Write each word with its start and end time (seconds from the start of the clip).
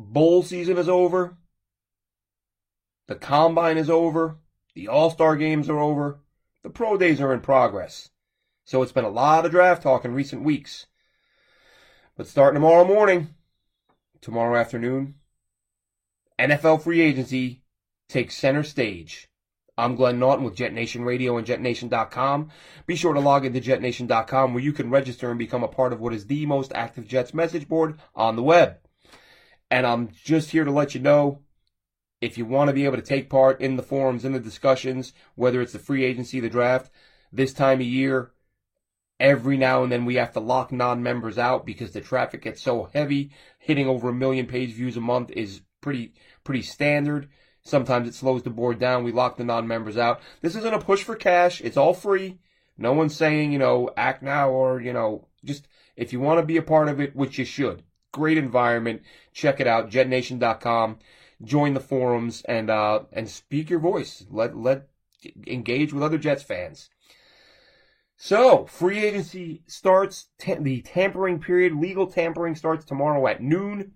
bowl 0.00 0.42
season 0.42 0.78
is 0.78 0.88
over. 0.88 1.36
The 3.08 3.14
combine 3.14 3.78
is 3.78 3.90
over. 3.90 4.38
The 4.74 4.88
all 4.88 5.10
star 5.10 5.36
games 5.36 5.68
are 5.68 5.78
over. 5.78 6.20
The 6.62 6.70
pro 6.70 6.96
days 6.96 7.20
are 7.20 7.32
in 7.32 7.40
progress. 7.40 8.10
So 8.64 8.82
it's 8.82 8.92
been 8.92 9.04
a 9.04 9.10
lot 9.10 9.44
of 9.44 9.50
draft 9.50 9.82
talk 9.82 10.04
in 10.04 10.14
recent 10.14 10.42
weeks. 10.42 10.86
But 12.16 12.26
starting 12.26 12.56
tomorrow 12.56 12.84
morning, 12.84 13.34
tomorrow 14.20 14.58
afternoon, 14.58 15.16
NFL 16.38 16.82
free 16.82 17.00
agency 17.00 17.62
takes 18.08 18.36
center 18.36 18.62
stage. 18.62 19.28
I'm 19.76 19.94
Glenn 19.94 20.18
Naughton 20.18 20.44
with 20.44 20.56
Jet 20.56 20.74
Nation 20.74 21.04
Radio 21.04 21.38
and 21.38 21.46
JetNation.com. 21.46 22.50
Be 22.86 22.96
sure 22.96 23.14
to 23.14 23.20
log 23.20 23.46
into 23.46 23.60
JetNation.com 23.60 24.52
where 24.52 24.62
you 24.62 24.72
can 24.72 24.90
register 24.90 25.30
and 25.30 25.38
become 25.38 25.62
a 25.62 25.68
part 25.68 25.92
of 25.92 26.00
what 26.00 26.12
is 26.12 26.26
the 26.26 26.44
most 26.44 26.72
active 26.74 27.08
Jets 27.08 27.32
message 27.32 27.66
board 27.66 27.98
on 28.14 28.36
the 28.36 28.42
web. 28.42 28.76
And 29.70 29.86
I'm 29.86 30.10
just 30.24 30.50
here 30.50 30.64
to 30.64 30.70
let 30.70 30.94
you 30.94 31.00
know 31.00 31.40
if 32.20 32.36
you 32.36 32.44
want 32.44 32.68
to 32.68 32.74
be 32.74 32.84
able 32.84 32.96
to 32.96 33.02
take 33.02 33.30
part 33.30 33.60
in 33.60 33.76
the 33.76 33.82
forums, 33.82 34.24
in 34.24 34.32
the 34.32 34.40
discussions, 34.40 35.12
whether 35.36 35.60
it's 35.60 35.72
the 35.72 35.78
free 35.78 36.04
agency, 36.04 36.40
the 36.40 36.50
draft, 36.50 36.90
this 37.32 37.52
time 37.52 37.80
of 37.80 37.86
year, 37.86 38.32
every 39.18 39.56
now 39.56 39.82
and 39.82 39.92
then 39.92 40.04
we 40.04 40.16
have 40.16 40.32
to 40.32 40.40
lock 40.40 40.72
non-members 40.72 41.38
out 41.38 41.64
because 41.64 41.92
the 41.92 42.00
traffic 42.00 42.42
gets 42.42 42.62
so 42.62 42.90
heavy. 42.92 43.30
Hitting 43.58 43.86
over 43.86 44.08
a 44.08 44.14
million 44.14 44.46
page 44.46 44.72
views 44.72 44.96
a 44.96 45.00
month 45.00 45.30
is 45.30 45.62
pretty, 45.80 46.14
pretty 46.42 46.62
standard. 46.62 47.28
Sometimes 47.62 48.08
it 48.08 48.14
slows 48.14 48.42
the 48.42 48.50
board 48.50 48.78
down. 48.78 49.04
We 49.04 49.12
lock 49.12 49.36
the 49.36 49.44
non-members 49.44 49.96
out. 49.96 50.20
This 50.40 50.56
isn't 50.56 50.74
a 50.74 50.78
push 50.78 51.04
for 51.04 51.14
cash. 51.14 51.60
It's 51.60 51.76
all 51.76 51.94
free. 51.94 52.38
No 52.76 52.92
one's 52.94 53.14
saying, 53.14 53.52
you 53.52 53.58
know, 53.58 53.90
act 53.96 54.22
now 54.22 54.50
or, 54.50 54.80
you 54.80 54.92
know, 54.92 55.28
just 55.44 55.68
if 55.96 56.12
you 56.12 56.20
want 56.20 56.40
to 56.40 56.46
be 56.46 56.56
a 56.56 56.62
part 56.62 56.88
of 56.88 57.00
it, 57.00 57.14
which 57.14 57.38
you 57.38 57.44
should. 57.44 57.82
Great 58.12 58.38
environment. 58.38 59.02
Check 59.32 59.60
it 59.60 59.66
out. 59.66 59.90
JetNation.com. 59.90 60.98
Join 61.42 61.74
the 61.74 61.80
forums 61.80 62.42
and, 62.42 62.68
uh, 62.68 63.00
and 63.12 63.28
speak 63.28 63.70
your 63.70 63.80
voice. 63.80 64.26
Let, 64.30 64.56
let, 64.56 64.88
engage 65.46 65.92
with 65.92 66.02
other 66.02 66.18
Jets 66.18 66.42
fans. 66.42 66.90
So, 68.16 68.66
free 68.66 68.98
agency 69.02 69.62
starts, 69.66 70.28
the 70.38 70.82
tampering 70.82 71.40
period, 71.40 71.74
legal 71.74 72.06
tampering 72.06 72.54
starts 72.54 72.84
tomorrow 72.84 73.26
at 73.26 73.42
noon. 73.42 73.92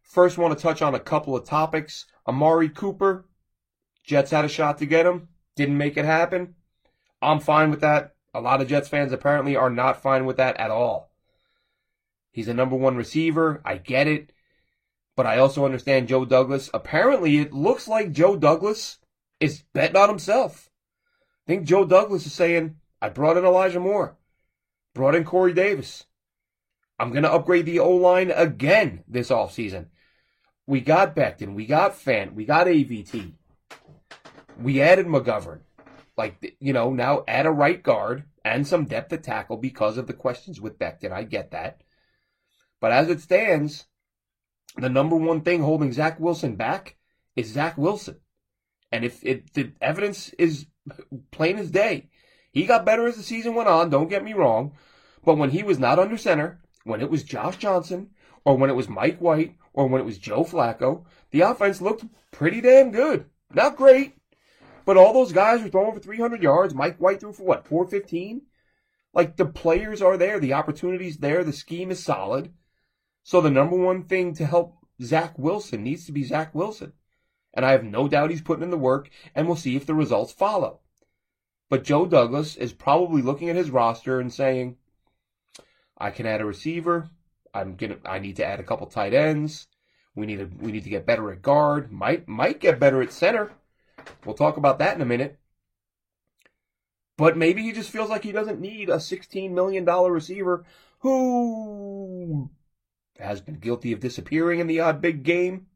First, 0.00 0.38
want 0.38 0.56
to 0.56 0.62
touch 0.62 0.80
on 0.80 0.94
a 0.94 1.00
couple 1.00 1.36
of 1.36 1.44
topics. 1.44 2.06
Amari 2.26 2.68
Cooper, 2.68 3.26
Jets 4.04 4.30
had 4.30 4.44
a 4.44 4.48
shot 4.48 4.78
to 4.78 4.86
get 4.86 5.06
him, 5.06 5.28
didn't 5.56 5.76
make 5.76 5.96
it 5.96 6.04
happen. 6.04 6.54
I'm 7.20 7.40
fine 7.40 7.70
with 7.70 7.80
that. 7.80 8.14
A 8.32 8.40
lot 8.40 8.60
of 8.60 8.68
Jets 8.68 8.88
fans 8.88 9.12
apparently 9.12 9.56
are 9.56 9.70
not 9.70 10.00
fine 10.00 10.24
with 10.24 10.36
that 10.36 10.56
at 10.58 10.70
all. 10.70 11.07
He's 12.38 12.46
a 12.46 12.54
number 12.54 12.76
one 12.76 12.94
receiver. 12.94 13.60
I 13.64 13.78
get 13.78 14.06
it. 14.06 14.32
But 15.16 15.26
I 15.26 15.38
also 15.38 15.64
understand 15.64 16.06
Joe 16.06 16.24
Douglas. 16.24 16.70
Apparently, 16.72 17.38
it 17.38 17.52
looks 17.52 17.88
like 17.88 18.12
Joe 18.12 18.36
Douglas 18.36 18.98
is 19.40 19.64
betting 19.72 19.96
on 19.96 20.08
himself. 20.08 20.70
I 21.44 21.50
think 21.50 21.66
Joe 21.66 21.84
Douglas 21.84 22.26
is 22.26 22.32
saying, 22.32 22.76
I 23.02 23.08
brought 23.08 23.36
in 23.36 23.44
Elijah 23.44 23.80
Moore, 23.80 24.18
brought 24.94 25.16
in 25.16 25.24
Corey 25.24 25.52
Davis. 25.52 26.06
I'm 26.96 27.10
going 27.10 27.24
to 27.24 27.32
upgrade 27.32 27.66
the 27.66 27.80
O 27.80 27.90
line 27.90 28.30
again 28.30 29.02
this 29.08 29.30
offseason. 29.30 29.86
We 30.64 30.80
got 30.80 31.16
Becton. 31.16 31.56
We 31.56 31.66
got 31.66 31.98
Fant. 31.98 32.34
We 32.34 32.44
got 32.44 32.68
AVT. 32.68 33.32
We 34.62 34.80
added 34.80 35.06
McGovern. 35.06 35.62
Like, 36.16 36.56
you 36.60 36.72
know, 36.72 36.92
now 36.92 37.24
add 37.26 37.46
a 37.46 37.50
right 37.50 37.82
guard 37.82 38.26
and 38.44 38.64
some 38.64 38.84
depth 38.84 39.12
at 39.12 39.24
tackle 39.24 39.56
because 39.56 39.98
of 39.98 40.06
the 40.06 40.12
questions 40.12 40.60
with 40.60 40.78
Becton. 40.78 41.10
I 41.10 41.24
get 41.24 41.50
that. 41.50 41.82
But 42.80 42.92
as 42.92 43.08
it 43.08 43.20
stands, 43.20 43.86
the 44.76 44.88
number 44.88 45.16
one 45.16 45.40
thing 45.40 45.62
holding 45.62 45.92
Zach 45.92 46.20
Wilson 46.20 46.56
back 46.56 46.96
is 47.34 47.52
Zach 47.52 47.76
Wilson. 47.76 48.20
And 48.92 49.04
if 49.04 49.24
it, 49.24 49.52
the 49.54 49.72
evidence 49.80 50.30
is 50.38 50.66
plain 51.30 51.58
as 51.58 51.70
day, 51.70 52.08
he 52.52 52.66
got 52.66 52.86
better 52.86 53.06
as 53.06 53.16
the 53.16 53.22
season 53.22 53.54
went 53.54 53.68
on, 53.68 53.90
don't 53.90 54.08
get 54.08 54.24
me 54.24 54.32
wrong. 54.32 54.72
But 55.24 55.36
when 55.36 55.50
he 55.50 55.62
was 55.62 55.78
not 55.78 55.98
under 55.98 56.16
center, 56.16 56.60
when 56.84 57.00
it 57.00 57.10
was 57.10 57.22
Josh 57.22 57.56
Johnson, 57.56 58.10
or 58.44 58.56
when 58.56 58.70
it 58.70 58.76
was 58.76 58.88
Mike 58.88 59.18
White, 59.18 59.56
or 59.72 59.86
when 59.86 60.00
it 60.00 60.04
was 60.04 60.18
Joe 60.18 60.44
Flacco, 60.44 61.04
the 61.30 61.42
offense 61.42 61.80
looked 61.80 62.04
pretty 62.30 62.60
damn 62.60 62.90
good. 62.90 63.26
Not 63.52 63.76
great, 63.76 64.14
but 64.84 64.96
all 64.96 65.12
those 65.12 65.32
guys 65.32 65.62
were 65.62 65.68
throwing 65.68 65.92
for 65.92 66.00
300 66.00 66.42
yards. 66.42 66.74
Mike 66.74 66.96
White 66.98 67.20
threw 67.20 67.32
for 67.32 67.42
what, 67.42 67.66
415? 67.66 68.42
Like 69.12 69.36
the 69.36 69.46
players 69.46 70.00
are 70.00 70.16
there, 70.16 70.40
the 70.40 70.54
opportunities 70.54 71.18
there, 71.18 71.44
the 71.44 71.52
scheme 71.52 71.90
is 71.90 72.02
solid. 72.02 72.52
So 73.22 73.40
the 73.40 73.50
number 73.50 73.76
one 73.76 74.04
thing 74.04 74.34
to 74.34 74.46
help 74.46 74.76
Zach 75.02 75.38
Wilson 75.38 75.84
needs 75.84 76.06
to 76.06 76.12
be 76.12 76.24
Zach 76.24 76.54
Wilson. 76.54 76.92
And 77.54 77.64
I 77.64 77.72
have 77.72 77.84
no 77.84 78.08
doubt 78.08 78.30
he's 78.30 78.42
putting 78.42 78.62
in 78.62 78.70
the 78.70 78.78
work, 78.78 79.10
and 79.34 79.46
we'll 79.46 79.56
see 79.56 79.76
if 79.76 79.86
the 79.86 79.94
results 79.94 80.32
follow. 80.32 80.80
But 81.68 81.84
Joe 81.84 82.06
Douglas 82.06 82.56
is 82.56 82.72
probably 82.72 83.22
looking 83.22 83.48
at 83.48 83.56
his 83.56 83.70
roster 83.70 84.20
and 84.20 84.32
saying, 84.32 84.76
I 85.98 86.10
can 86.10 86.26
add 86.26 86.40
a 86.40 86.46
receiver, 86.46 87.10
I'm 87.54 87.76
gonna. 87.76 87.96
I 88.04 88.18
need 88.18 88.36
to 88.36 88.44
add 88.44 88.60
a 88.60 88.64
couple 88.64 88.86
tight 88.86 89.14
ends. 89.14 89.66
We 90.14 90.26
need 90.26 90.38
to. 90.38 90.50
We 90.60 90.72
need 90.72 90.84
to 90.84 90.90
get 90.90 91.06
better 91.06 91.30
at 91.32 91.42
guard. 91.42 91.90
Might 91.90 92.28
might 92.28 92.60
get 92.60 92.80
better 92.80 93.02
at 93.02 93.12
center. 93.12 93.52
We'll 94.24 94.34
talk 94.34 94.56
about 94.56 94.78
that 94.78 94.94
in 94.94 95.02
a 95.02 95.06
minute. 95.06 95.38
But 97.16 97.36
maybe 97.36 97.62
he 97.62 97.72
just 97.72 97.90
feels 97.90 98.08
like 98.08 98.22
he 98.22 98.30
doesn't 98.30 98.60
need 98.60 98.88
a 98.88 98.96
$16 98.96 99.50
million 99.50 99.84
receiver 99.84 100.64
who 101.00 102.48
has 103.18 103.40
been 103.40 103.58
guilty 103.58 103.92
of 103.92 104.00
disappearing 104.00 104.60
in 104.60 104.66
the 104.66 104.80
odd 104.80 105.00
big 105.00 105.22
game. 105.22 105.66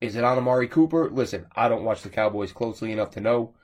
Is 0.00 0.16
it 0.16 0.24
on 0.24 0.38
Amari 0.38 0.68
Cooper? 0.68 1.08
Listen, 1.10 1.46
I 1.54 1.68
don't 1.68 1.84
watch 1.84 2.02
the 2.02 2.08
Cowboys 2.08 2.52
closely 2.52 2.90
enough 2.90 3.10
to 3.12 3.20
know. 3.20 3.54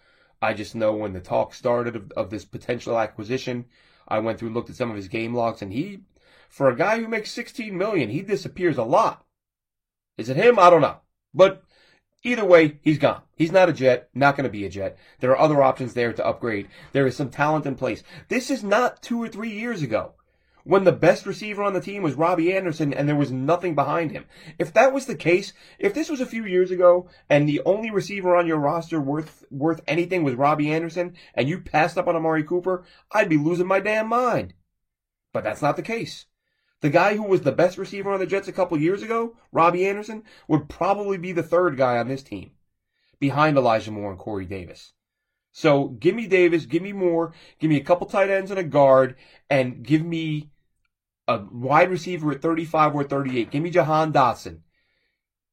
I 0.41 0.55
just 0.55 0.75
know 0.75 0.93
when 0.93 1.13
the 1.13 1.21
talk 1.21 1.53
started 1.53 1.97
of, 1.97 2.13
of 2.13 2.31
this 2.31 2.45
potential 2.45 2.99
acquisition, 2.99 3.65
I 4.07 4.21
went 4.21 4.39
through 4.39 4.51
looked 4.51 4.71
at 4.71 4.77
some 4.77 4.91
of 4.91 4.97
his 4.97 5.09
game 5.09 5.35
logs, 5.35 5.63
and 5.63 5.73
he 5.73 6.03
for 6.49 6.69
a 6.71 6.77
guy 6.77 6.99
who 6.99 7.09
makes 7.09 7.31
16 7.33 7.77
million, 7.77 8.09
he 8.09 8.23
disappears 8.23 8.79
a 8.79 8.85
lot. 8.85 9.27
Is 10.17 10.29
it 10.29 10.37
him? 10.37 10.59
I 10.59 10.71
don't 10.71 10.81
know. 10.81 10.99
But 11.35 11.63
either 12.23 12.45
way, 12.45 12.79
he's 12.83 12.99
gone. 12.99 13.23
He's 13.37 13.53
not 13.53 13.69
a 13.69 13.73
jet, 13.73 14.09
not 14.15 14.37
going 14.37 14.45
to 14.45 14.51
be 14.51 14.65
a 14.65 14.71
jet. 14.71 14.97
There 15.21 15.31
are 15.31 15.39
other 15.39 15.63
options 15.63 15.95
there 15.95 16.13
to 16.13 16.27
upgrade. 16.27 16.69
There 16.93 17.07
is 17.07 17.17
some 17.17 17.31
talent 17.31 17.67
in 17.67 17.75
place. 17.75 18.03
This 18.29 18.51
is 18.51 18.65
not 18.65 19.03
two 19.03 19.23
or 19.23 19.29
three 19.29 19.51
years 19.51 19.83
ago 19.83 20.15
when 20.69 20.85
the 20.85 20.93
best 20.93 21.25
receiver 21.25 21.63
on 21.63 21.73
the 21.73 21.81
team 21.81 22.03
was 22.03 22.13
Robbie 22.13 22.55
Anderson 22.55 22.93
and 22.93 23.09
there 23.09 23.17
was 23.17 23.33
nothing 23.33 23.75
behind 23.75 24.13
him. 24.13 24.27
If 24.59 24.75
that 24.75 24.93
was 24.93 25.07
the 25.07 25.15
case, 25.15 25.55
if 25.79 25.95
this 25.95 26.11
was 26.11 26.21
a 26.21 26.27
few 26.27 26.45
years 26.45 26.71
ago 26.71 27.09
and 27.31 27.49
the 27.49 27.63
only 27.65 27.91
receiver 27.91 28.37
on 28.37 28.47
your 28.47 28.59
roster 28.59 29.01
worth 29.01 29.47
worth 29.51 29.81
anything 29.89 30.25
was 30.25 30.35
Robbie 30.35 30.71
Anderson 30.71 31.17
and 31.33 31.49
you 31.49 31.63
passed 31.63 31.97
up 31.97 32.07
on 32.07 32.17
Amari 32.17 32.45
Cooper, 32.45 32.85
I'd 33.11 33.31
be 33.31 33.39
losing 33.39 33.67
my 33.67 33.81
damn 33.81 34.09
mind. 34.09 34.53
But 35.33 35.43
that's 35.43 35.63
not 35.63 35.77
the 35.77 35.83
case. 35.83 36.27
The 36.83 36.91
guy 36.91 37.17
who 37.17 37.23
was 37.23 37.41
the 37.41 37.53
best 37.53 37.79
receiver 37.79 38.13
on 38.13 38.21
the 38.21 38.27
Jets 38.27 38.47
a 38.47 38.53
couple 38.53 38.79
years 38.79 39.03
ago, 39.03 39.39
Robbie 39.51 39.87
Anderson, 39.87 40.23
would 40.49 40.69
probably 40.69 41.17
be 41.17 41.33
the 41.33 41.43
third 41.43 41.79
guy 41.79 41.97
on 41.97 42.09
this 42.09 42.23
team, 42.23 42.51
behind 43.19 43.57
Elijah 43.57 43.91
Moore 43.91 44.11
and 44.11 44.19
Corey 44.19 44.45
Davis. 44.45 44.93
So 45.51 45.89
give 45.89 46.15
me 46.15 46.27
Davis, 46.27 46.67
give 46.67 46.83
me 46.83 46.93
Moore, 46.93 47.33
give 47.59 47.71
me 47.71 47.79
a 47.79 47.85
couple 47.85 48.07
tight 48.07 48.29
ends 48.29 48.51
and 48.51 48.61
a 48.61 48.65
guard, 48.65 49.17
and 49.49 49.83
give 49.83 50.05
me 50.05 50.51
a 51.29 51.45
wide 51.53 51.91
receiver 51.91 52.33
at 52.33 52.43
35 52.43 52.97
or 52.97 53.05
38. 53.05 53.53
Give 53.53 53.63
me 53.63 53.71
Jahan 53.71 54.13
Dotson. 54.13 54.63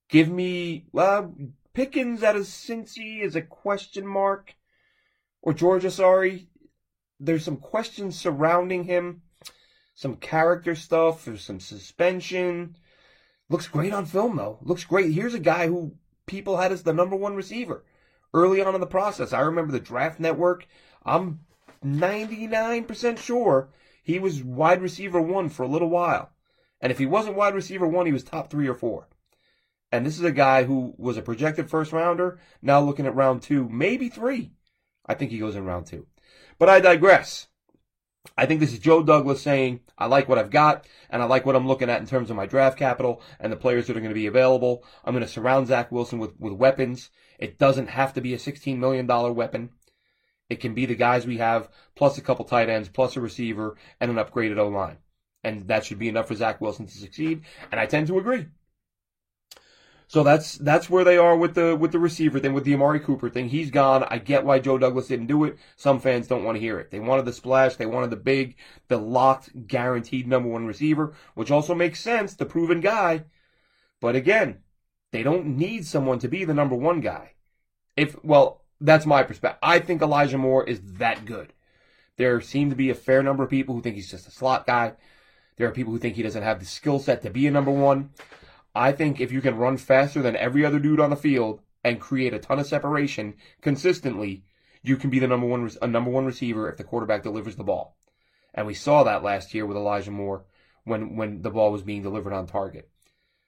Give 0.09 0.29
me, 0.29 0.87
well, 0.91 1.35
Pickens 1.73 2.23
out 2.23 2.35
of 2.35 2.43
Cincy 2.43 3.21
is 3.21 3.35
a 3.35 3.41
question 3.41 4.07
mark. 4.07 4.55
Or 5.43 5.53
Georgia, 5.53 5.91
sorry. 5.91 6.47
There's 7.19 7.45
some 7.45 7.57
questions 7.57 8.19
surrounding 8.19 8.85
him 8.85 9.21
some 9.95 10.17
character 10.17 10.75
stuff, 10.75 11.25
there's 11.25 11.43
some 11.43 11.61
suspension. 11.61 12.75
Looks 13.49 13.67
great 13.67 13.93
on 13.93 14.05
film 14.05 14.35
though. 14.35 14.59
Looks 14.61 14.83
great. 14.83 15.13
Here's 15.13 15.33
a 15.33 15.39
guy 15.39 15.67
who 15.67 15.95
people 16.25 16.57
had 16.57 16.71
as 16.71 16.83
the 16.83 16.93
number 16.93 17.15
one 17.15 17.35
receiver 17.35 17.85
early 18.33 18.61
on 18.61 18.75
in 18.75 18.81
the 18.81 18.87
process. 18.87 19.31
I 19.31 19.39
remember 19.39 19.71
the 19.71 19.79
draft 19.79 20.19
network. 20.19 20.67
I'm 21.05 21.39
99% 21.83 23.17
sure 23.17 23.69
he 24.05 24.19
was 24.19 24.43
wide 24.43 24.83
receiver 24.83 25.19
one 25.19 25.49
for 25.49 25.63
a 25.63 25.67
little 25.67 25.89
while. 25.89 26.29
And 26.79 26.91
if 26.91 26.99
he 26.99 27.07
wasn't 27.07 27.37
wide 27.37 27.55
receiver 27.55 27.87
one, 27.87 28.05
he 28.05 28.11
was 28.11 28.23
top 28.23 28.51
three 28.51 28.67
or 28.67 28.75
four. 28.75 29.07
And 29.91 30.05
this 30.05 30.19
is 30.19 30.23
a 30.23 30.31
guy 30.31 30.65
who 30.65 30.93
was 30.97 31.17
a 31.17 31.23
projected 31.23 31.71
first 31.71 31.91
rounder, 31.91 32.39
now 32.61 32.79
looking 32.79 33.07
at 33.07 33.15
round 33.15 33.41
two, 33.41 33.67
maybe 33.67 34.07
three. 34.07 34.51
I 35.07 35.15
think 35.15 35.31
he 35.31 35.39
goes 35.39 35.55
in 35.55 35.65
round 35.65 35.87
two. 35.87 36.05
But 36.59 36.69
I 36.69 36.79
digress. 36.81 37.47
I 38.37 38.45
think 38.45 38.59
this 38.59 38.73
is 38.73 38.79
Joe 38.79 39.01
Douglas 39.01 39.41
saying, 39.41 39.79
I 39.97 40.05
like 40.05 40.29
what 40.29 40.37
I've 40.37 40.51
got, 40.51 40.85
and 41.09 41.23
I 41.23 41.25
like 41.25 41.43
what 41.43 41.55
I'm 41.55 41.67
looking 41.67 41.89
at 41.89 42.01
in 42.01 42.05
terms 42.05 42.29
of 42.29 42.35
my 42.35 42.45
draft 42.45 42.77
capital 42.77 43.23
and 43.39 43.51
the 43.51 43.57
players 43.57 43.87
that 43.87 43.97
are 43.97 44.01
going 44.01 44.09
to 44.09 44.15
be 44.15 44.27
available. 44.27 44.83
I'm 45.03 45.15
going 45.15 45.25
to 45.25 45.31
surround 45.31 45.65
Zach 45.65 45.91
Wilson 45.91 46.19
with, 46.19 46.39
with 46.39 46.53
weapons. 46.53 47.09
It 47.39 47.57
doesn't 47.57 47.87
have 47.87 48.13
to 48.13 48.21
be 48.21 48.35
a 48.35 48.37
$16 48.37 48.77
million 48.77 49.07
weapon. 49.07 49.71
It 50.49 50.59
can 50.59 50.73
be 50.73 50.85
the 50.85 50.95
guys 50.95 51.25
we 51.25 51.37
have, 51.37 51.69
plus 51.95 52.17
a 52.17 52.21
couple 52.21 52.45
tight 52.45 52.69
ends, 52.69 52.89
plus 52.89 53.15
a 53.15 53.21
receiver, 53.21 53.75
and 53.99 54.11
an 54.11 54.17
upgraded 54.17 54.57
O 54.57 54.67
line. 54.67 54.97
And 55.43 55.67
that 55.67 55.85
should 55.85 55.99
be 55.99 56.09
enough 56.09 56.27
for 56.27 56.35
Zach 56.35 56.61
Wilson 56.61 56.85
to 56.87 56.97
succeed. 56.97 57.43
And 57.71 57.79
I 57.79 57.85
tend 57.85 58.07
to 58.07 58.19
agree. 58.19 58.47
So 60.07 60.23
that's 60.23 60.57
that's 60.59 60.89
where 60.89 61.03
they 61.03 61.17
are 61.17 61.35
with 61.35 61.55
the 61.55 61.75
with 61.75 61.91
the 61.91 61.99
receiver 61.99 62.39
thing, 62.39 62.53
with 62.53 62.63
the 62.63 62.75
Amari 62.75 62.99
Cooper 62.99 63.29
thing. 63.29 63.49
He's 63.49 63.71
gone. 63.71 64.03
I 64.03 64.19
get 64.19 64.45
why 64.45 64.59
Joe 64.59 64.77
Douglas 64.77 65.07
didn't 65.07 65.27
do 65.27 65.43
it. 65.45 65.57
Some 65.77 65.99
fans 65.99 66.27
don't 66.27 66.43
want 66.43 66.57
to 66.57 66.61
hear 66.61 66.79
it. 66.79 66.91
They 66.91 66.99
wanted 66.99 67.25
the 67.25 67.33
splash. 67.33 67.75
They 67.75 67.87
wanted 67.87 68.11
the 68.11 68.17
big, 68.17 68.55
the 68.87 68.97
locked, 68.97 69.67
guaranteed 69.67 70.27
number 70.27 70.49
one 70.49 70.67
receiver, 70.67 71.15
which 71.33 71.49
also 71.49 71.73
makes 71.73 71.99
sense. 71.99 72.35
The 72.35 72.45
proven 72.45 72.81
guy. 72.81 73.25
But 73.99 74.15
again, 74.15 74.59
they 75.11 75.23
don't 75.23 75.57
need 75.57 75.87
someone 75.87 76.19
to 76.19 76.27
be 76.27 76.45
the 76.45 76.53
number 76.53 76.75
one 76.75 77.01
guy. 77.01 77.33
If 77.97 78.23
well, 78.23 78.64
that's 78.81 79.05
my 79.05 79.23
perspective. 79.23 79.59
I 79.61 79.79
think 79.79 80.01
Elijah 80.01 80.37
Moore 80.37 80.63
is 80.63 80.81
that 80.97 81.25
good. 81.25 81.53
There 82.17 82.39
seem 82.41 82.69
to 82.69 82.75
be 82.75 82.89
a 82.89 82.95
fair 82.95 83.21
number 83.23 83.43
of 83.43 83.49
people 83.49 83.75
who 83.75 83.81
think 83.81 83.95
he's 83.95 84.11
just 84.11 84.27
a 84.27 84.31
slot 84.31 84.65
guy. 84.65 84.93
There 85.57 85.67
are 85.67 85.71
people 85.71 85.93
who 85.93 85.99
think 85.99 86.15
he 86.15 86.23
doesn't 86.23 86.43
have 86.43 86.59
the 86.59 86.65
skill 86.65 86.99
set 86.99 87.21
to 87.21 87.29
be 87.29 87.47
a 87.47 87.51
number 87.51 87.71
one. 87.71 88.11
I 88.73 88.91
think 88.91 89.19
if 89.19 89.31
you 89.31 89.41
can 89.41 89.57
run 89.57 89.77
faster 89.77 90.21
than 90.21 90.35
every 90.35 90.65
other 90.65 90.79
dude 90.79 90.99
on 90.99 91.09
the 91.09 91.15
field 91.15 91.61
and 91.83 91.99
create 91.99 92.33
a 92.33 92.39
ton 92.39 92.59
of 92.59 92.67
separation 92.67 93.35
consistently, 93.61 94.43
you 94.83 94.97
can 94.97 95.09
be 95.09 95.19
the 95.19 95.27
number 95.27 95.47
one 95.47 95.69
a 95.81 95.87
number 95.87 96.11
one 96.11 96.25
receiver 96.25 96.69
if 96.69 96.77
the 96.77 96.83
quarterback 96.83 97.23
delivers 97.23 97.55
the 97.55 97.63
ball. 97.63 97.97
And 98.53 98.67
we 98.67 98.73
saw 98.73 99.03
that 99.03 99.23
last 99.23 99.53
year 99.53 99.65
with 99.65 99.77
Elijah 99.77 100.11
Moore 100.11 100.45
when 100.83 101.15
when 101.15 101.41
the 101.41 101.49
ball 101.49 101.71
was 101.71 101.83
being 101.83 102.03
delivered 102.03 102.33
on 102.33 102.47
target. 102.47 102.89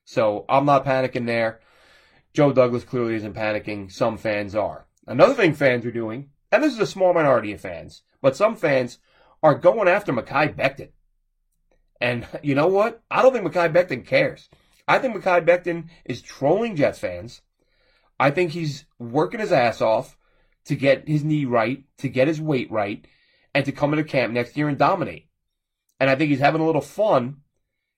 So 0.06 0.46
I'm 0.48 0.66
not 0.66 0.86
panicking 0.86 1.26
there. 1.26 1.60
Joe 2.34 2.54
Douglas 2.54 2.84
clearly 2.84 3.16
isn't 3.16 3.36
panicking. 3.36 3.92
Some 3.92 4.18
fans 4.18 4.56
are. 4.56 4.87
Another 5.08 5.34
thing 5.34 5.54
fans 5.54 5.86
are 5.86 5.92
doing, 5.92 6.30
and 6.52 6.62
this 6.62 6.74
is 6.74 6.80
a 6.80 6.86
small 6.86 7.14
minority 7.14 7.54
of 7.54 7.62
fans, 7.62 8.04
but 8.22 8.36
some 8.36 8.58
fans 8.58 9.00
are 9.42 9.56
going 9.56 9.88
after 9.88 10.12
Mekhi 10.12 10.54
Becton. 10.54 10.90
And 12.02 12.28
you 12.44 12.56
know 12.56 12.68
what? 12.68 13.02
I 13.10 13.22
don't 13.22 13.34
think 13.34 13.48
Mekhi 13.48 13.74
Becton 13.74 14.06
cares. 14.06 14.50
I 14.88 15.00
think 15.00 15.16
Mekhi 15.16 15.46
Becton 15.46 15.90
is 16.06 16.22
trolling 16.22 16.76
Jets 16.76 17.00
fans. 17.00 17.42
I 18.20 18.32
think 18.32 18.52
he's 18.52 18.86
working 19.00 19.40
his 19.40 19.52
ass 19.52 19.82
off 19.82 20.18
to 20.66 20.76
get 20.76 21.08
his 21.08 21.24
knee 21.24 21.46
right, 21.46 21.86
to 22.00 22.10
get 22.10 22.28
his 22.28 22.42
weight 22.42 22.70
right, 22.70 23.06
and 23.54 23.64
to 23.66 23.72
come 23.72 23.94
into 23.94 24.04
camp 24.04 24.34
next 24.34 24.58
year 24.58 24.68
and 24.68 24.78
dominate. 24.78 25.30
And 26.00 26.10
I 26.10 26.16
think 26.16 26.30
he's 26.30 26.40
having 26.40 26.62
a 26.62 26.66
little 26.66 26.82
fun. 26.82 27.38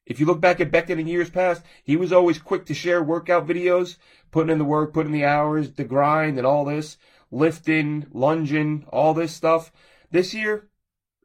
If 0.09 0.19
you 0.19 0.25
look 0.25 0.41
back 0.41 0.59
at 0.59 0.71
Becton 0.71 1.00
in 1.00 1.07
years 1.07 1.29
past, 1.29 1.63
he 1.83 1.95
was 1.95 2.11
always 2.11 2.38
quick 2.39 2.65
to 2.65 2.73
share 2.73 3.01
workout 3.01 3.47
videos, 3.47 3.95
putting 4.31 4.51
in 4.51 4.57
the 4.57 4.65
work, 4.65 4.94
putting 4.94 5.13
in 5.13 5.19
the 5.19 5.25
hours, 5.25 5.71
the 5.71 5.85
grind, 5.85 6.38
and 6.38 6.45
all 6.45 6.65
this, 6.65 6.97
lifting, 7.31 8.07
lunging, 8.11 8.85
all 8.89 9.13
this 9.13 9.33
stuff. 9.33 9.71
This 10.11 10.33
year, 10.33 10.67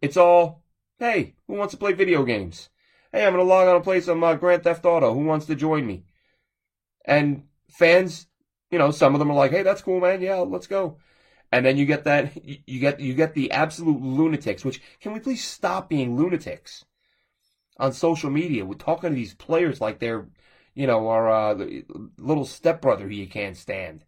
it's 0.00 0.16
all, 0.16 0.62
hey, 0.98 1.34
who 1.48 1.54
wants 1.54 1.72
to 1.72 1.78
play 1.78 1.94
video 1.94 2.22
games? 2.22 2.68
hey, 3.14 3.24
I'm 3.24 3.32
going 3.32 3.44
to 3.44 3.48
log 3.48 3.68
on 3.68 3.76
and 3.76 3.84
play 3.84 4.00
some 4.00 4.24
uh, 4.24 4.34
Grand 4.34 4.64
Theft 4.64 4.84
Auto. 4.84 5.14
Who 5.14 5.24
wants 5.24 5.46
to 5.46 5.54
join 5.54 5.86
me? 5.86 6.04
And 7.04 7.44
fans, 7.70 8.26
you 8.72 8.78
know, 8.78 8.90
some 8.90 9.14
of 9.14 9.20
them 9.20 9.30
are 9.30 9.36
like, 9.36 9.52
hey, 9.52 9.62
that's 9.62 9.82
cool, 9.82 10.00
man. 10.00 10.20
Yeah, 10.20 10.38
let's 10.38 10.66
go. 10.66 10.98
And 11.52 11.64
then 11.64 11.76
you 11.76 11.86
get 11.86 12.04
that, 12.04 12.32
you 12.44 12.80
get, 12.80 12.98
you 12.98 13.14
get 13.14 13.34
the 13.34 13.52
absolute 13.52 14.02
lunatics, 14.02 14.64
which 14.64 14.82
can 15.00 15.12
we 15.12 15.20
please 15.20 15.44
stop 15.44 15.88
being 15.88 16.16
lunatics 16.16 16.84
on 17.76 17.92
social 17.92 18.30
media? 18.30 18.64
We're 18.64 18.74
talking 18.74 19.10
to 19.10 19.16
these 19.16 19.34
players 19.34 19.80
like 19.80 19.98
they're, 19.98 20.26
you 20.74 20.86
know, 20.86 21.08
our 21.08 21.30
uh, 21.30 21.66
little 22.18 22.44
stepbrother 22.44 23.04
who 23.04 23.14
you 23.14 23.28
can't 23.28 23.56
stand. 23.56 24.04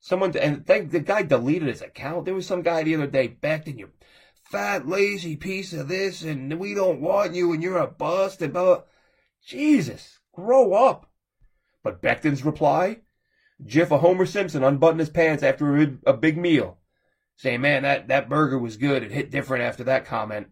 Someone, 0.00 0.36
and 0.36 0.66
the 0.66 1.00
guy 1.00 1.22
deleted 1.22 1.68
his 1.68 1.82
account. 1.82 2.24
There 2.24 2.34
was 2.34 2.46
some 2.46 2.62
guy 2.62 2.82
the 2.82 2.96
other 2.96 3.06
day 3.06 3.28
Becton 3.28 3.78
you 3.78 3.90
fat, 4.52 4.86
lazy 4.86 5.34
piece 5.34 5.72
of 5.72 5.88
this, 5.88 6.22
and 6.22 6.58
we 6.58 6.74
don't 6.74 7.00
want 7.00 7.34
you, 7.34 7.52
and 7.52 7.62
you're 7.62 7.78
a 7.78 7.86
bust, 7.86 8.42
and 8.42 8.52
blah. 8.52 8.82
Jesus, 9.44 10.20
grow 10.32 10.74
up. 10.74 11.10
But 11.82 12.02
Becton's 12.02 12.44
reply? 12.44 12.98
Jiff 13.64 13.90
a 13.90 13.98
Homer 13.98 14.26
Simpson 14.26 14.62
unbuttoned 14.62 15.00
his 15.00 15.08
pants 15.08 15.42
after 15.42 15.76
a, 15.78 15.92
a 16.06 16.12
big 16.12 16.36
meal, 16.36 16.78
saying, 17.36 17.62
man, 17.62 17.82
that, 17.84 18.08
that 18.08 18.28
burger 18.28 18.58
was 18.58 18.76
good. 18.76 19.02
It 19.02 19.10
hit 19.10 19.30
different 19.30 19.64
after 19.64 19.84
that 19.84 20.04
comment. 20.04 20.48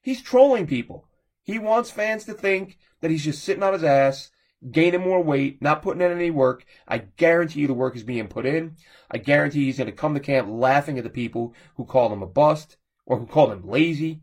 He's 0.00 0.22
trolling 0.22 0.68
people. 0.68 1.08
He 1.42 1.58
wants 1.58 1.90
fans 1.90 2.24
to 2.24 2.34
think 2.34 2.78
that 3.00 3.10
he's 3.10 3.24
just 3.24 3.42
sitting 3.42 3.62
on 3.62 3.72
his 3.72 3.84
ass, 3.84 4.30
gaining 4.70 5.00
more 5.00 5.22
weight, 5.22 5.60
not 5.62 5.82
putting 5.82 6.02
in 6.02 6.12
any 6.12 6.30
work. 6.30 6.64
I 6.86 6.98
guarantee 6.98 7.60
you 7.60 7.66
the 7.66 7.74
work 7.74 7.96
is 7.96 8.02
being 8.02 8.28
put 8.28 8.46
in. 8.46 8.76
I 9.10 9.18
guarantee 9.18 9.64
he's 9.64 9.78
going 9.78 9.86
to 9.86 9.92
come 9.92 10.14
to 10.14 10.20
camp 10.20 10.48
laughing 10.50 10.98
at 10.98 11.04
the 11.04 11.10
people 11.10 11.54
who 11.76 11.84
call 11.84 12.12
him 12.12 12.22
a 12.22 12.26
bust, 12.26 12.76
or 13.06 13.18
who 13.18 13.26
called 13.26 13.52
him 13.52 13.68
lazy. 13.68 14.20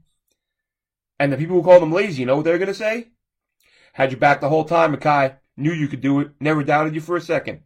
And 1.19 1.33
the 1.33 1.37
people 1.37 1.55
who 1.55 1.63
called 1.63 1.83
him 1.83 1.91
lazy, 1.91 2.21
you 2.21 2.25
know 2.25 2.37
what 2.37 2.45
they're 2.45 2.59
going 2.59 2.67
to 2.67 2.73
say? 2.73 3.09
Had 3.93 4.11
you 4.11 4.17
back 4.17 4.39
the 4.39 4.49
whole 4.49 4.63
time, 4.63 4.95
Mekhi. 4.95 5.37
Knew 5.57 5.73
you 5.73 5.87
could 5.87 6.01
do 6.01 6.19
it. 6.19 6.31
Never 6.39 6.63
doubted 6.63 6.93
you 6.93 7.01
for 7.01 7.17
a 7.17 7.21
second. 7.21 7.61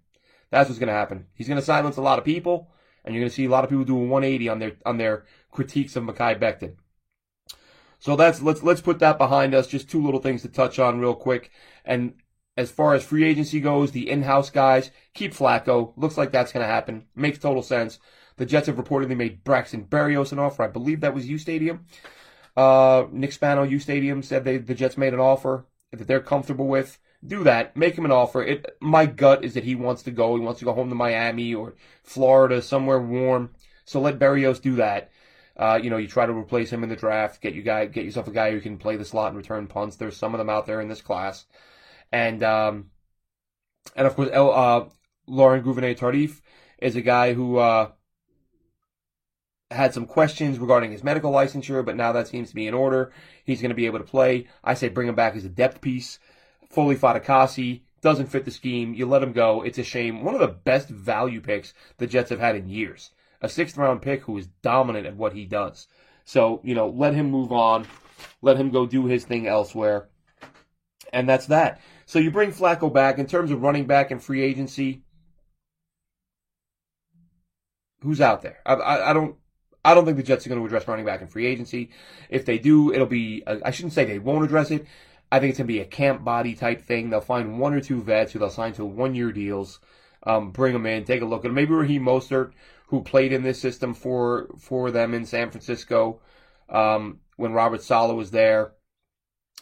That's 0.49 0.69
what's 0.69 0.79
going 0.79 0.87
to 0.87 0.93
happen. 0.93 1.25
He's 1.33 1.47
going 1.47 1.59
to 1.59 1.65
silence 1.65 1.97
a 1.97 2.01
lot 2.01 2.19
of 2.19 2.25
people, 2.25 2.71
and 3.03 3.13
you're 3.13 3.21
going 3.21 3.29
to 3.29 3.35
see 3.35 3.45
a 3.45 3.49
lot 3.49 3.65
of 3.65 3.69
people 3.69 3.83
doing 3.83 4.09
180 4.09 4.47
on 4.47 4.59
their 4.59 4.77
on 4.85 4.97
their 4.97 5.25
critiques 5.51 5.97
of 5.97 6.03
Mekhi 6.03 6.39
Becton. 6.39 6.75
So 8.01 8.15
that's 8.15 8.41
let's 8.41 8.63
let's 8.63 8.81
put 8.81 8.97
that 8.99 9.19
behind 9.19 9.53
us. 9.53 9.67
Just 9.67 9.89
two 9.89 10.03
little 10.03 10.19
things 10.19 10.41
to 10.41 10.49
touch 10.49 10.79
on 10.79 10.99
real 10.99 11.13
quick. 11.13 11.51
And 11.85 12.15
as 12.57 12.71
far 12.71 12.95
as 12.95 13.03
free 13.03 13.23
agency 13.23 13.61
goes, 13.61 13.91
the 13.91 14.09
in-house 14.09 14.49
guys 14.49 14.89
keep 15.13 15.33
Flacco. 15.33 15.93
Looks 15.95 16.17
like 16.17 16.31
that's 16.31 16.51
going 16.51 16.65
to 16.65 16.73
happen. 16.73 17.05
Makes 17.15 17.37
total 17.37 17.61
sense. 17.61 17.99
The 18.37 18.45
Jets 18.47 18.65
have 18.67 18.77
reportedly 18.77 19.15
made 19.15 19.43
Braxton 19.43 19.85
Berrios 19.85 20.31
an 20.31 20.39
offer. 20.39 20.63
I 20.63 20.67
believe 20.67 21.01
that 21.01 21.13
was 21.13 21.29
U 21.29 21.37
Stadium. 21.37 21.85
Uh, 22.57 23.05
Nick 23.11 23.33
Spano, 23.33 23.63
U 23.63 23.77
Stadium, 23.77 24.23
said 24.23 24.43
they, 24.43 24.57
the 24.57 24.73
Jets 24.73 24.97
made 24.97 25.13
an 25.13 25.19
offer 25.19 25.67
that 25.91 26.07
they're 26.07 26.19
comfortable 26.19 26.67
with. 26.67 26.97
Do 27.25 27.43
that. 27.43 27.77
Make 27.77 27.95
him 27.95 28.05
an 28.05 28.11
offer. 28.11 28.41
It, 28.41 28.77
my 28.81 29.05
gut 29.05 29.45
is 29.45 29.53
that 29.53 29.63
he 29.63 29.75
wants 29.75 30.01
to 30.03 30.11
go. 30.11 30.35
He 30.35 30.41
wants 30.41 30.59
to 30.59 30.65
go 30.65 30.73
home 30.73 30.89
to 30.89 30.95
Miami 30.95 31.53
or 31.53 31.75
Florida, 32.03 32.63
somewhere 32.63 32.99
warm. 32.99 33.51
So 33.85 34.01
let 34.01 34.17
Berrios 34.17 34.59
do 34.59 34.75
that. 34.77 35.11
Uh, 35.57 35.79
you 35.81 35.89
know, 35.89 35.97
you 35.97 36.07
try 36.07 36.25
to 36.25 36.33
replace 36.33 36.71
him 36.71 36.83
in 36.83 36.89
the 36.89 36.95
draft. 36.95 37.41
Get 37.41 37.53
you 37.53 37.61
guy, 37.61 37.85
get 37.85 38.05
yourself 38.05 38.27
a 38.27 38.31
guy 38.31 38.51
who 38.51 38.61
can 38.61 38.77
play 38.77 38.95
the 38.95 39.05
slot 39.05 39.29
and 39.29 39.37
return 39.37 39.67
punts. 39.67 39.95
There's 39.95 40.17
some 40.17 40.33
of 40.33 40.37
them 40.37 40.49
out 40.49 40.65
there 40.65 40.81
in 40.81 40.87
this 40.87 41.01
class, 41.01 41.45
and 42.11 42.41
um, 42.43 42.91
and 43.95 44.07
of 44.07 44.15
course, 44.15 44.29
uh, 44.29 44.85
Laurent 45.27 45.63
Duvernay-Tardif 45.63 46.41
is 46.79 46.95
a 46.95 47.01
guy 47.01 47.33
who 47.33 47.57
uh, 47.57 47.91
had 49.69 49.93
some 49.93 50.05
questions 50.05 50.59
regarding 50.59 50.91
his 50.91 51.03
medical 51.03 51.31
licensure, 51.31 51.85
but 51.85 51.95
now 51.95 52.11
that 52.11 52.27
seems 52.27 52.49
to 52.49 52.55
be 52.55 52.67
in 52.67 52.73
order. 52.73 53.11
He's 53.45 53.61
going 53.61 53.69
to 53.69 53.75
be 53.75 53.85
able 53.85 53.99
to 53.99 54.05
play. 54.05 54.47
I 54.63 54.73
say 54.73 54.89
bring 54.89 55.07
him 55.07 55.15
back 55.15 55.35
as 55.35 55.45
a 55.45 55.49
depth 55.49 55.81
piece. 55.81 56.19
Foley 56.69 56.95
Fatukasi 56.95 57.81
doesn't 58.01 58.27
fit 58.27 58.45
the 58.45 58.51
scheme. 58.51 58.93
You 58.93 59.05
let 59.05 59.23
him 59.23 59.31
go. 59.31 59.61
It's 59.61 59.77
a 59.77 59.83
shame. 59.83 60.23
One 60.23 60.33
of 60.33 60.41
the 60.41 60.47
best 60.47 60.89
value 60.89 61.41
picks 61.41 61.73
the 61.97 62.07
Jets 62.07 62.29
have 62.29 62.39
had 62.39 62.55
in 62.55 62.69
years. 62.69 63.11
A 63.41 63.49
sixth 63.49 63.77
round 63.77 64.01
pick 64.01 64.21
who 64.23 64.37
is 64.37 64.47
dominant 64.61 65.05
at 65.07 65.15
what 65.15 65.33
he 65.33 65.45
does. 65.45 65.87
So, 66.25 66.61
you 66.63 66.75
know, 66.75 66.89
let 66.89 67.13
him 67.13 67.31
move 67.31 67.51
on. 67.51 67.87
Let 68.41 68.57
him 68.57 68.69
go 68.69 68.85
do 68.85 69.05
his 69.05 69.25
thing 69.25 69.47
elsewhere. 69.47 70.09
And 71.11 71.27
that's 71.27 71.47
that. 71.47 71.81
So 72.05 72.19
you 72.19 72.31
bring 72.31 72.51
Flacco 72.51 72.93
back. 72.93 73.17
In 73.17 73.25
terms 73.25 73.51
of 73.51 73.61
running 73.61 73.85
back 73.85 74.11
and 74.11 74.21
free 74.21 74.43
agency, 74.43 75.03
who's 78.01 78.21
out 78.21 78.41
there? 78.41 78.59
I, 78.65 78.73
I, 78.73 79.09
I 79.09 79.13
don't 79.13 79.35
I 79.83 79.95
don't 79.95 80.05
think 80.05 80.17
the 80.17 80.23
Jets 80.23 80.45
are 80.45 80.49
going 80.49 80.61
to 80.61 80.65
address 80.65 80.87
running 80.87 81.05
back 81.05 81.21
in 81.21 81.27
free 81.27 81.47
agency. 81.47 81.89
If 82.29 82.45
they 82.45 82.59
do, 82.59 82.93
it'll 82.93 83.07
be, 83.07 83.43
uh, 83.47 83.57
I 83.65 83.71
shouldn't 83.71 83.93
say 83.93 84.05
they 84.05 84.19
won't 84.19 84.45
address 84.45 84.69
it. 84.69 84.85
I 85.31 85.39
think 85.39 85.51
it's 85.51 85.57
going 85.57 85.67
to 85.67 85.73
be 85.73 85.79
a 85.79 85.85
camp 85.85 86.23
body 86.23 86.53
type 86.53 86.81
thing. 86.81 87.09
They'll 87.09 87.21
find 87.21 87.59
one 87.59 87.73
or 87.73 87.81
two 87.81 88.01
vets 88.01 88.31
who 88.31 88.39
they'll 88.39 88.49
sign 88.49 88.73
to 88.73 88.85
one 88.85 89.15
year 89.15 89.31
deals, 89.31 89.79
um, 90.23 90.51
bring 90.51 90.75
him 90.75 90.85
in, 90.85 91.03
take 91.03 91.21
a 91.21 91.25
look 91.25 91.39
at 91.39 91.43
them. 91.43 91.55
Maybe 91.55 91.73
Raheem 91.73 92.03
Mostert, 92.03 92.51
who 92.87 93.01
played 93.01 93.33
in 93.33 93.43
this 93.43 93.59
system 93.59 93.93
for, 93.93 94.49
for 94.59 94.91
them 94.91 95.13
in 95.13 95.25
San 95.25 95.49
Francisco, 95.49 96.21
um, 96.69 97.19
when 97.37 97.53
Robert 97.53 97.81
Saleh 97.81 98.15
was 98.15 98.31
there, 98.31 98.73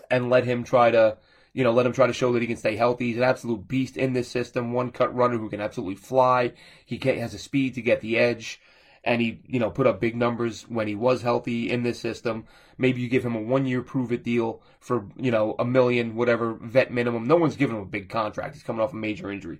and 0.09 0.29
let 0.29 0.45
him 0.45 0.63
try 0.63 0.91
to, 0.91 1.17
you 1.53 1.63
know, 1.63 1.71
let 1.71 1.85
him 1.85 1.93
try 1.93 2.07
to 2.07 2.13
show 2.13 2.33
that 2.33 2.41
he 2.41 2.47
can 2.47 2.57
stay 2.57 2.75
healthy. 2.75 3.07
He's 3.07 3.17
an 3.17 3.23
absolute 3.23 3.67
beast 3.67 3.97
in 3.97 4.13
this 4.13 4.29
system, 4.29 4.73
one 4.73 4.91
cut 4.91 5.13
runner 5.13 5.37
who 5.37 5.49
can 5.49 5.61
absolutely 5.61 5.95
fly. 5.95 6.53
He 6.85 6.97
has 6.97 7.33
a 7.33 7.39
speed 7.39 7.75
to 7.75 7.81
get 7.81 8.01
the 8.01 8.17
edge 8.17 8.59
and 9.03 9.21
he, 9.21 9.41
you 9.47 9.59
know, 9.59 9.69
put 9.69 9.87
up 9.87 10.01
big 10.01 10.15
numbers 10.15 10.63
when 10.63 10.87
he 10.87 10.95
was 10.95 11.21
healthy 11.21 11.69
in 11.69 11.83
this 11.83 11.99
system. 11.99 12.45
Maybe 12.77 13.01
you 13.01 13.09
give 13.09 13.25
him 13.25 13.35
a 13.35 13.41
one 13.41 13.65
year 13.65 13.81
prove 13.81 14.11
it 14.11 14.23
deal 14.23 14.61
for, 14.79 15.07
you 15.15 15.31
know, 15.31 15.55
a 15.57 15.65
million, 15.65 16.15
whatever, 16.15 16.53
vet 16.55 16.91
minimum. 16.91 17.25
No 17.25 17.35
one's 17.35 17.55
giving 17.55 17.77
him 17.77 17.83
a 17.83 17.87
big 17.87 18.09
contract. 18.09 18.55
He's 18.55 18.63
coming 18.63 18.81
off 18.81 18.93
a 18.93 18.97
major 18.97 19.31
injury. 19.31 19.59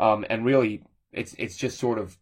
Um, 0.00 0.24
and 0.30 0.44
really, 0.44 0.82
it's, 1.12 1.34
it's 1.38 1.56
just 1.56 1.78
sort 1.78 1.98
of, 1.98 2.16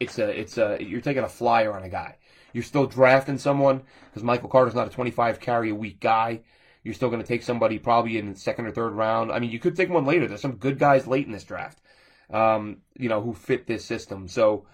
it's 0.00 0.18
a, 0.18 0.28
it's 0.28 0.56
a, 0.56 0.78
you're 0.80 1.02
taking 1.02 1.22
a 1.22 1.28
flyer 1.28 1.72
on 1.74 1.82
a 1.82 1.90
guy. 1.90 2.16
You're 2.54 2.62
still 2.62 2.86
drafting 2.86 3.36
someone 3.36 3.82
because 4.08 4.22
Michael 4.22 4.48
Carter's 4.48 4.74
not 4.74 4.86
a 4.86 4.90
25 4.90 5.40
carry 5.40 5.70
a 5.70 5.74
week 5.74 6.00
guy. 6.00 6.40
You're 6.82 6.94
still 6.94 7.10
going 7.10 7.20
to 7.20 7.28
take 7.28 7.42
somebody 7.42 7.78
probably 7.78 8.16
in 8.16 8.32
the 8.32 8.38
second 8.38 8.66
or 8.66 8.70
third 8.70 8.94
round. 8.94 9.30
I 9.30 9.40
mean, 9.40 9.50
you 9.50 9.58
could 9.58 9.76
take 9.76 9.90
one 9.90 10.06
later. 10.06 10.26
There's 10.26 10.40
some 10.40 10.56
good 10.56 10.78
guys 10.78 11.06
late 11.06 11.26
in 11.26 11.32
this 11.32 11.44
draft, 11.44 11.82
um, 12.30 12.78
you 12.96 13.10
know, 13.10 13.20
who 13.20 13.34
fit 13.34 13.66
this 13.66 13.84
system. 13.84 14.26
So, 14.26 14.66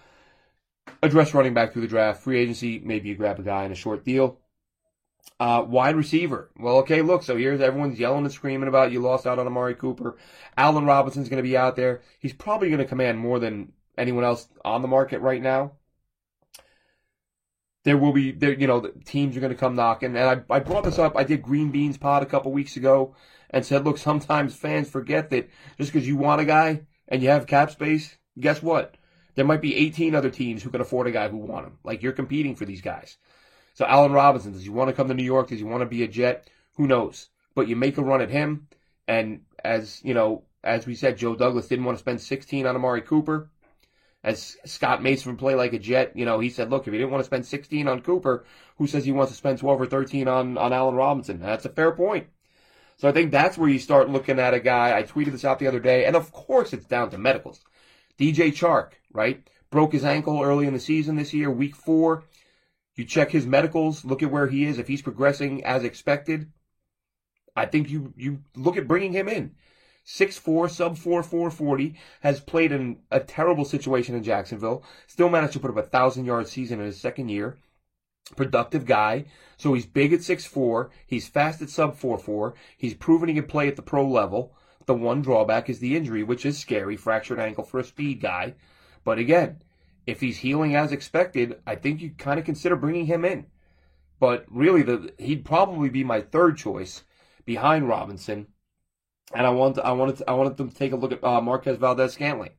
address 1.01 1.33
running 1.33 1.53
back 1.53 1.73
through 1.73 1.81
the 1.81 1.87
draft. 1.89 2.23
Free 2.23 2.39
agency, 2.39 2.79
maybe 2.79 3.09
you 3.09 3.15
grab 3.15 3.39
a 3.39 3.43
guy 3.43 3.65
in 3.65 3.71
a 3.73 3.75
short 3.75 4.05
deal. 4.05 4.39
Uh, 5.39 5.65
wide 5.67 5.95
receiver. 5.95 6.51
Well, 6.57 6.77
okay, 6.77 7.01
look, 7.01 7.23
so 7.23 7.35
here's 7.35 7.59
everyone's 7.59 7.99
yelling 7.99 8.23
and 8.23 8.31
screaming 8.31 8.69
about 8.69 8.91
you 8.91 9.01
lost 9.01 9.27
out 9.27 9.39
on 9.39 9.47
Amari 9.47 9.75
Cooper. 9.75 10.17
Allen 10.55 10.85
Robinson's 10.85 11.27
going 11.27 11.43
to 11.43 11.47
be 11.47 11.57
out 11.57 11.75
there. 11.75 12.01
He's 12.19 12.33
probably 12.33 12.69
going 12.69 12.79
to 12.79 12.85
command 12.85 13.19
more 13.19 13.39
than 13.39 13.73
anyone 13.97 14.23
else 14.23 14.47
on 14.63 14.81
the 14.81 14.87
market 14.87 15.19
right 15.19 15.41
now. 15.41 15.73
There 17.83 17.97
will 17.97 18.13
be, 18.13 18.31
there, 18.31 18.53
you 18.53 18.67
know, 18.67 18.87
teams 19.05 19.35
are 19.35 19.41
going 19.41 19.51
to 19.51 19.59
come 19.59 19.75
knocking. 19.75 20.15
And 20.15 20.45
I, 20.49 20.55
I 20.55 20.59
brought 20.59 20.85
this 20.85 20.99
up. 20.99 21.17
I 21.17 21.23
did 21.23 21.41
Green 21.41 21.71
Beans 21.71 21.97
Pod 21.97 22.23
a 22.23 22.27
couple 22.27 22.53
weeks 22.53 22.77
ago 22.77 23.15
and 23.49 23.65
said, 23.65 23.83
look, 23.83 23.97
sometimes 23.97 24.55
fans 24.55 24.89
forget 24.89 25.29
that 25.31 25.49
just 25.77 25.91
because 25.91 26.07
you 26.07 26.15
want 26.15 26.41
a 26.41 26.45
guy 26.45 26.83
and 27.09 27.21
you 27.21 27.29
have 27.29 27.47
cap 27.47 27.71
space, 27.71 28.17
guess 28.39 28.61
what? 28.61 28.95
There 29.35 29.45
might 29.45 29.61
be 29.61 29.75
18 29.75 30.15
other 30.15 30.29
teams 30.29 30.63
who 30.63 30.69
can 30.69 30.81
afford 30.81 31.07
a 31.07 31.11
guy 31.11 31.27
who 31.27 31.37
want 31.37 31.67
him. 31.67 31.77
Like 31.83 32.01
you're 32.01 32.13
competing 32.13 32.55
for 32.55 32.65
these 32.65 32.81
guys. 32.81 33.17
So 33.73 33.85
Allen 33.85 34.11
Robinson, 34.11 34.53
does 34.53 34.63
he 34.63 34.69
want 34.69 34.89
to 34.89 34.93
come 34.93 35.07
to 35.07 35.13
New 35.13 35.23
York? 35.23 35.49
Does 35.49 35.59
he 35.59 35.65
want 35.65 35.81
to 35.81 35.87
be 35.87 36.03
a 36.03 36.07
Jet? 36.07 36.49
Who 36.75 36.87
knows? 36.87 37.29
But 37.55 37.67
you 37.67 37.75
make 37.75 37.97
a 37.97 38.03
run 38.03 38.21
at 38.21 38.29
him, 38.29 38.67
and 39.07 39.41
as 39.63 40.01
you 40.03 40.13
know, 40.13 40.43
as 40.63 40.85
we 40.87 40.95
said, 40.95 41.17
Joe 41.17 41.35
Douglas 41.35 41.67
didn't 41.67 41.85
want 41.85 41.97
to 41.97 42.03
spend 42.03 42.21
16 42.21 42.65
on 42.65 42.75
Amari 42.75 43.01
Cooper. 43.01 43.49
As 44.23 44.55
Scott 44.63 45.03
Mason 45.03 45.35
play 45.35 45.53
like 45.53 45.73
a 45.73 45.79
Jet, 45.79 46.13
you 46.15 46.23
know, 46.23 46.39
he 46.39 46.49
said, 46.49 46.69
look, 46.69 46.87
if 46.87 46.93
he 46.93 46.97
didn't 46.97 47.11
want 47.11 47.19
to 47.19 47.25
spend 47.25 47.45
16 47.45 47.89
on 47.89 48.01
Cooper, 48.01 48.45
who 48.77 48.87
says 48.87 49.03
he 49.03 49.11
wants 49.11 49.33
to 49.33 49.37
spend 49.37 49.59
12 49.59 49.81
or 49.81 49.85
13 49.85 50.29
on, 50.29 50.57
on 50.57 50.71
Allen 50.71 50.95
Robinson? 50.95 51.41
That's 51.41 51.65
a 51.65 51.69
fair 51.69 51.91
point. 51.91 52.27
So 52.95 53.09
I 53.09 53.11
think 53.11 53.31
that's 53.31 53.57
where 53.57 53.67
you 53.67 53.79
start 53.79 54.09
looking 54.09 54.39
at 54.39 54.53
a 54.53 54.61
guy. 54.61 54.97
I 54.97 55.03
tweeted 55.03 55.33
this 55.33 55.43
out 55.43 55.59
the 55.59 55.67
other 55.67 55.81
day, 55.81 56.05
and 56.05 56.15
of 56.15 56.31
course 56.31 56.71
it's 56.71 56.85
down 56.85 57.09
to 57.09 57.17
medicals. 57.17 57.59
DJ 58.17 58.53
Chark, 58.53 58.91
right? 59.11 59.45
Broke 59.69 59.91
his 59.91 60.05
ankle 60.05 60.41
early 60.41 60.67
in 60.67 60.73
the 60.73 60.79
season 60.79 61.17
this 61.17 61.33
year, 61.33 61.51
week 61.51 61.75
four. 61.75 62.23
You 62.95 63.05
check 63.05 63.31
his 63.31 63.45
medicals, 63.47 64.05
look 64.05 64.21
at 64.21 64.31
where 64.31 64.47
he 64.47 64.65
is. 64.65 64.77
If 64.77 64.87
he's 64.87 65.01
progressing 65.01 65.63
as 65.63 65.83
expected, 65.83 66.51
I 67.55 67.65
think 67.65 67.89
you 67.89 68.13
you 68.15 68.43
look 68.55 68.77
at 68.77 68.87
bringing 68.87 69.13
him 69.13 69.27
in. 69.27 69.55
Six 70.03 70.37
four, 70.37 70.67
sub 70.67 70.97
four, 70.97 71.23
four 71.23 71.49
forty, 71.49 71.95
has 72.21 72.39
played 72.41 72.71
in 72.71 72.99
a 73.09 73.19
terrible 73.19 73.65
situation 73.65 74.15
in 74.15 74.23
Jacksonville. 74.23 74.83
Still 75.07 75.29
managed 75.29 75.53
to 75.53 75.59
put 75.59 75.71
up 75.71 75.77
a 75.77 75.83
thousand 75.83 76.25
yard 76.25 76.47
season 76.47 76.79
in 76.79 76.85
his 76.85 76.99
second 76.99 77.29
year. 77.29 77.57
Productive 78.35 78.85
guy. 78.85 79.25
So 79.57 79.73
he's 79.73 79.85
big 79.85 80.13
at 80.13 80.23
six 80.23 80.45
four. 80.45 80.91
He's 81.07 81.27
fast 81.27 81.61
at 81.61 81.69
sub 81.69 81.95
four 81.95 82.17
four. 82.17 82.53
He's 82.77 82.93
proven 82.93 83.29
he 83.29 83.35
can 83.35 83.45
play 83.45 83.67
at 83.67 83.75
the 83.75 83.81
pro 83.81 84.07
level. 84.07 84.55
The 84.85 84.93
one 84.93 85.21
drawback 85.21 85.69
is 85.69 85.79
the 85.79 85.95
injury, 85.95 86.23
which 86.23 86.45
is 86.45 86.59
scary. 86.59 86.97
Fractured 86.97 87.39
ankle 87.39 87.63
for 87.63 87.79
a 87.79 87.83
speed 87.83 88.19
guy. 88.21 88.55
But 89.05 89.19
again, 89.19 89.61
if 90.05 90.21
he's 90.21 90.37
healing 90.37 90.75
as 90.75 90.91
expected, 90.91 91.61
I 91.65 91.75
think 91.75 92.01
you 92.01 92.11
kind 92.11 92.39
of 92.39 92.45
consider 92.45 92.75
bringing 92.75 93.05
him 93.05 93.23
in. 93.25 93.47
But 94.19 94.45
really, 94.49 94.83
the 94.83 95.13
he'd 95.17 95.45
probably 95.45 95.89
be 95.89 96.03
my 96.03 96.21
third 96.21 96.57
choice 96.57 97.03
behind 97.45 97.87
Robinson. 97.87 98.47
And 99.33 99.45
I 99.45 99.49
want 99.49 99.79
I 99.79 99.91
wanted 99.93 100.17
to, 100.17 100.29
I 100.29 100.33
wanted 100.33 100.57
them 100.57 100.69
to 100.69 100.75
take 100.75 100.91
a 100.91 100.95
look 100.95 101.11
at 101.11 101.23
uh, 101.23 101.41
Marquez 101.41 101.77
Valdes-Scantling, 101.77 102.51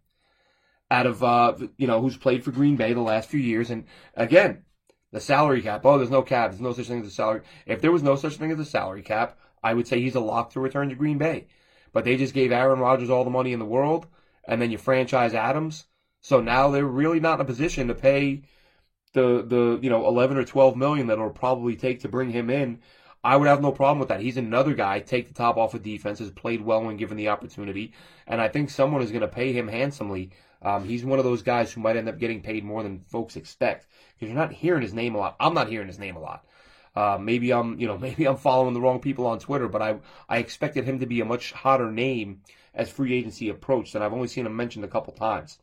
out 0.90 1.06
of 1.06 1.22
uh, 1.22 1.54
you 1.76 1.86
know 1.86 2.00
who's 2.00 2.16
played 2.16 2.44
for 2.44 2.50
Green 2.50 2.76
Bay 2.76 2.92
the 2.92 3.00
last 3.00 3.28
few 3.28 3.40
years. 3.40 3.70
And 3.70 3.84
again, 4.14 4.64
the 5.12 5.20
salary 5.20 5.62
cap. 5.62 5.82
Oh, 5.84 5.96
there's 5.96 6.10
no 6.10 6.22
cap. 6.22 6.50
There's 6.50 6.60
no 6.60 6.72
such 6.72 6.88
thing 6.88 7.00
as 7.00 7.06
a 7.06 7.10
salary. 7.10 7.42
If 7.66 7.80
there 7.80 7.92
was 7.92 8.02
no 8.02 8.16
such 8.16 8.36
thing 8.36 8.50
as 8.50 8.58
a 8.58 8.64
salary 8.64 9.02
cap, 9.02 9.38
I 9.62 9.72
would 9.72 9.86
say 9.86 10.00
he's 10.00 10.16
a 10.16 10.20
lock 10.20 10.50
to 10.50 10.60
return 10.60 10.88
to 10.88 10.94
Green 10.94 11.18
Bay. 11.18 11.46
But 11.92 12.04
they 12.04 12.16
just 12.16 12.34
gave 12.34 12.50
Aaron 12.50 12.80
Rodgers 12.80 13.10
all 13.10 13.24
the 13.24 13.30
money 13.30 13.52
in 13.52 13.60
the 13.60 13.64
world, 13.64 14.06
and 14.46 14.60
then 14.60 14.70
you 14.70 14.78
franchise 14.78 15.32
Adams. 15.32 15.86
So 16.25 16.40
now 16.40 16.71
they're 16.71 16.87
really 16.87 17.21
not 17.21 17.35
in 17.35 17.43
a 17.43 17.45
position 17.45 17.87
to 17.88 17.95
pay 17.95 18.45
the 19.12 19.45
the 19.47 19.78
you 19.83 19.90
know 19.90 20.07
11 20.07 20.38
or 20.38 20.45
12 20.45 20.75
million 20.75 21.07
that 21.09 21.19
it'll 21.19 21.28
probably 21.28 21.76
take 21.76 22.00
to 22.00 22.09
bring 22.09 22.31
him 22.31 22.49
in. 22.49 22.81
I 23.23 23.37
would 23.37 23.47
have 23.47 23.61
no 23.61 23.73
problem 23.73 23.99
with 23.99 24.09
that. 24.09 24.23
He's 24.23 24.38
another 24.38 24.73
guy 24.73 25.00
take 25.00 25.28
the 25.28 25.35
top 25.35 25.59
off 25.59 25.75
of 25.75 25.83
defense, 25.83 26.21
has 26.21 26.31
played 26.31 26.62
well 26.62 26.83
when 26.83 26.97
given 26.97 27.19
the 27.19 27.28
opportunity, 27.28 27.93
and 28.26 28.40
I 28.40 28.49
think 28.49 28.71
someone 28.71 29.02
is 29.02 29.11
going 29.11 29.21
to 29.21 29.28
pay 29.28 29.52
him 29.52 29.69
handsomely. 29.69 30.31
Um, 30.62 30.85
he's 30.85 31.04
one 31.04 31.19
of 31.19 31.26
those 31.26 31.43
guys 31.43 31.71
who 31.71 31.83
might 31.83 31.97
end 31.97 32.09
up 32.09 32.19
getting 32.19 32.40
paid 32.40 32.64
more 32.64 32.83
than 32.83 33.04
folks 33.07 33.37
expect 33.37 33.87
because 34.14 34.28
you're 34.28 34.40
not 34.40 34.50
hearing 34.50 34.81
his 34.81 34.95
name 34.95 35.14
a 35.14 35.19
lot. 35.19 35.37
I'm 35.38 35.52
not 35.52 35.69
hearing 35.69 35.88
his 35.88 35.99
name 35.99 36.16
a 36.16 36.21
lot. 36.21 36.47
Uh, 36.97 37.19
maybe 37.21 37.52
I'm, 37.52 37.78
you 37.78 37.87
know, 37.87 37.99
maybe 38.07 38.25
I'm 38.25 38.38
following 38.38 38.73
the 38.73 38.81
wrong 38.81 39.00
people 39.00 39.26
on 39.26 39.40
Twitter, 39.40 39.69
but 39.69 39.83
I 39.83 39.99
I 40.26 40.38
expected 40.38 40.85
him 40.85 41.00
to 41.00 41.07
be 41.07 41.21
a 41.21 41.26
much 41.26 41.52
hotter 41.52 41.93
name 41.93 42.40
as 42.73 42.90
free 42.90 43.12
agency 43.12 43.50
approached, 43.50 43.95
and 43.95 44.02
I've 44.02 44.14
only 44.14 44.28
seen 44.28 44.47
him 44.47 44.57
mentioned 44.57 44.87
a 44.87 44.88
couple 44.88 45.12
times. 45.12 45.59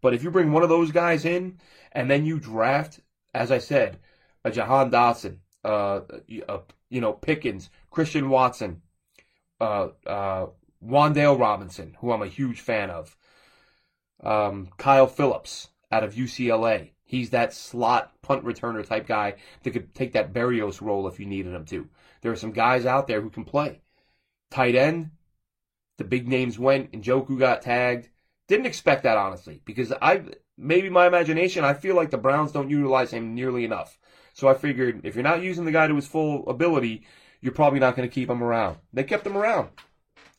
But 0.00 0.14
if 0.14 0.22
you 0.22 0.30
bring 0.30 0.52
one 0.52 0.62
of 0.62 0.68
those 0.68 0.92
guys 0.92 1.24
in 1.24 1.58
and 1.92 2.10
then 2.10 2.24
you 2.24 2.38
draft, 2.38 3.00
as 3.34 3.50
I 3.50 3.58
said, 3.58 3.98
a 4.44 4.50
Jahan 4.50 4.90
Dotson, 4.90 5.38
uh, 5.64 6.00
a, 6.48 6.60
you 6.88 7.00
know, 7.00 7.12
Pickens, 7.12 7.70
Christian 7.90 8.30
Watson, 8.30 8.82
uh, 9.60 9.88
uh, 10.06 10.46
Wan'Dale 10.84 11.38
Robinson, 11.38 11.96
who 12.00 12.12
I'm 12.12 12.22
a 12.22 12.26
huge 12.26 12.60
fan 12.60 12.90
of, 12.90 13.16
um, 14.22 14.70
Kyle 14.78 15.06
Phillips 15.06 15.68
out 15.90 16.04
of 16.04 16.14
UCLA. 16.14 16.90
He's 17.04 17.30
that 17.30 17.52
slot 17.52 18.12
punt 18.22 18.44
returner 18.44 18.86
type 18.86 19.06
guy 19.06 19.34
that 19.62 19.70
could 19.72 19.94
take 19.94 20.12
that 20.12 20.32
Berrios 20.32 20.80
role 20.80 21.08
if 21.08 21.18
you 21.18 21.26
needed 21.26 21.54
him 21.54 21.64
to. 21.66 21.88
There 22.22 22.32
are 22.32 22.36
some 22.36 22.52
guys 22.52 22.86
out 22.86 23.06
there 23.06 23.20
who 23.20 23.30
can 23.30 23.44
play. 23.44 23.80
Tight 24.50 24.74
end, 24.74 25.10
the 25.98 26.04
big 26.04 26.28
names 26.28 26.58
went, 26.58 26.90
and 26.92 27.02
Njoku 27.02 27.38
got 27.38 27.62
tagged. 27.62 28.08
Didn't 28.50 28.66
expect 28.66 29.04
that 29.04 29.16
honestly, 29.16 29.62
because 29.64 29.92
I 30.02 30.24
maybe 30.58 30.90
my 30.90 31.06
imagination. 31.06 31.62
I 31.64 31.72
feel 31.72 31.94
like 31.94 32.10
the 32.10 32.18
Browns 32.18 32.50
don't 32.50 32.68
utilize 32.68 33.12
him 33.12 33.32
nearly 33.32 33.64
enough. 33.64 33.96
So 34.34 34.48
I 34.48 34.54
figured 34.54 35.02
if 35.04 35.14
you're 35.14 35.22
not 35.22 35.40
using 35.40 35.66
the 35.66 35.70
guy 35.70 35.86
to 35.86 35.94
his 35.94 36.08
full 36.08 36.48
ability, 36.48 37.04
you're 37.40 37.52
probably 37.52 37.78
not 37.78 37.94
going 37.94 38.08
to 38.08 38.12
keep 38.12 38.28
him 38.28 38.42
around. 38.42 38.78
They 38.92 39.04
kept 39.04 39.24
him 39.24 39.36
around. 39.36 39.68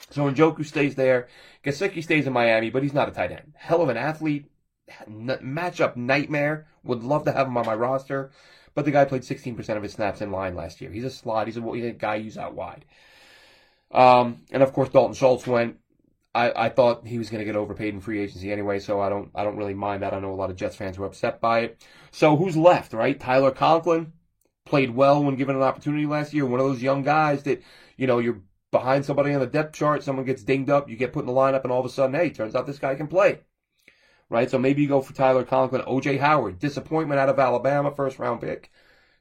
So 0.10 0.30
Njoku 0.30 0.65
stays 0.65 0.96
there. 0.96 1.30
Gesicki 1.63 2.03
stays 2.03 2.27
in 2.27 2.34
Miami, 2.34 2.70
but 2.70 2.84
he's 2.84 2.94
not 2.94 3.08
a 3.08 3.13
tight 3.13 3.32
end. 3.32 3.53
Hell 3.56 3.82
of 3.82 3.88
an 3.88 3.96
athlete. 3.96 4.51
Matchup 5.10 5.96
nightmare. 5.96 6.68
Would 6.84 7.03
love 7.03 7.24
to 7.24 7.32
have 7.32 7.48
him 7.48 7.56
on 7.56 7.65
my 7.65 7.75
roster. 7.75 8.32
But 8.75 8.84
the 8.84 8.91
guy 8.91 9.06
played 9.06 9.22
16% 9.22 9.77
of 9.77 9.84
his 9.84 9.94
snaps 9.94 10.20
in 10.20 10.32
line 10.32 10.56
last 10.56 10.82
year. 10.82 10.91
He's 10.91 11.06
a 11.06 11.10
slot. 11.10 11.48
He's 11.48 11.56
a, 11.56 11.62
he's 11.62 11.86
a 11.86 11.91
guy 11.91 12.15
used 12.15 12.38
out 12.38 12.56
wide. 12.56 12.84
Um, 13.89 14.41
and 14.51 14.62
of 14.62 14.74
course, 14.74 14.89
Dalton 14.89 15.15
Schultz 15.15 15.48
went. 15.48 15.77
I, 16.33 16.65
I 16.65 16.69
thought 16.69 17.05
he 17.05 17.17
was 17.17 17.29
going 17.29 17.39
to 17.39 17.45
get 17.45 17.57
overpaid 17.57 17.93
in 17.93 18.00
free 18.00 18.21
agency 18.21 18.51
anyway, 18.51 18.79
so 18.79 19.01
I 19.01 19.09
don't 19.09 19.31
I 19.35 19.43
don't 19.43 19.57
really 19.57 19.73
mind 19.73 20.01
that. 20.03 20.13
I 20.13 20.19
know 20.19 20.31
a 20.31 20.35
lot 20.35 20.50
of 20.50 20.55
Jets 20.55 20.75
fans 20.75 20.97
were 20.97 21.05
upset 21.05 21.41
by 21.41 21.61
it. 21.61 21.85
So 22.11 22.38
who's 22.38 22.55
left, 22.55 22.93
right? 22.93 23.19
Tyler 23.19 23.51
Conklin 23.51 24.13
played 24.65 24.91
well 24.91 25.23
when 25.23 25.35
given 25.35 25.55
an 25.55 25.61
opportunity 25.61 26.05
last 26.05 26.33
year. 26.33 26.45
One 26.45 26.59
of 26.59 26.65
those 26.67 26.81
young 26.81 27.03
guys 27.03 27.43
that 27.43 27.61
you 27.97 28.07
know 28.07 28.19
you're 28.19 28.41
behind 28.71 29.05
somebody 29.05 29.33
on 29.33 29.41
the 29.41 29.47
depth 29.47 29.75
chart, 29.75 30.03
someone 30.03 30.25
gets 30.25 30.43
dinged 30.43 30.69
up, 30.69 30.89
you 30.89 30.95
get 30.95 31.13
put 31.13 31.21
in 31.21 31.27
the 31.27 31.33
lineup, 31.33 31.63
and 31.63 31.71
all 31.71 31.81
of 31.81 31.85
a 31.85 31.89
sudden, 31.89 32.15
hey, 32.15 32.29
turns 32.29 32.55
out 32.55 32.65
this 32.65 32.79
guy 32.79 32.95
can 32.95 33.07
play. 33.07 33.41
Right? 34.29 34.50
So 34.50 34.57
maybe 34.57 34.81
you 34.81 34.88
go 34.88 35.01
for 35.01 35.13
Tyler 35.13 35.43
Conklin, 35.43 35.81
OJ 35.81 36.19
Howard, 36.19 36.59
disappointment 36.59 37.19
out 37.19 37.27
of 37.27 37.38
Alabama, 37.38 37.93
first 37.93 38.17
round 38.17 38.39
pick. 38.39 38.71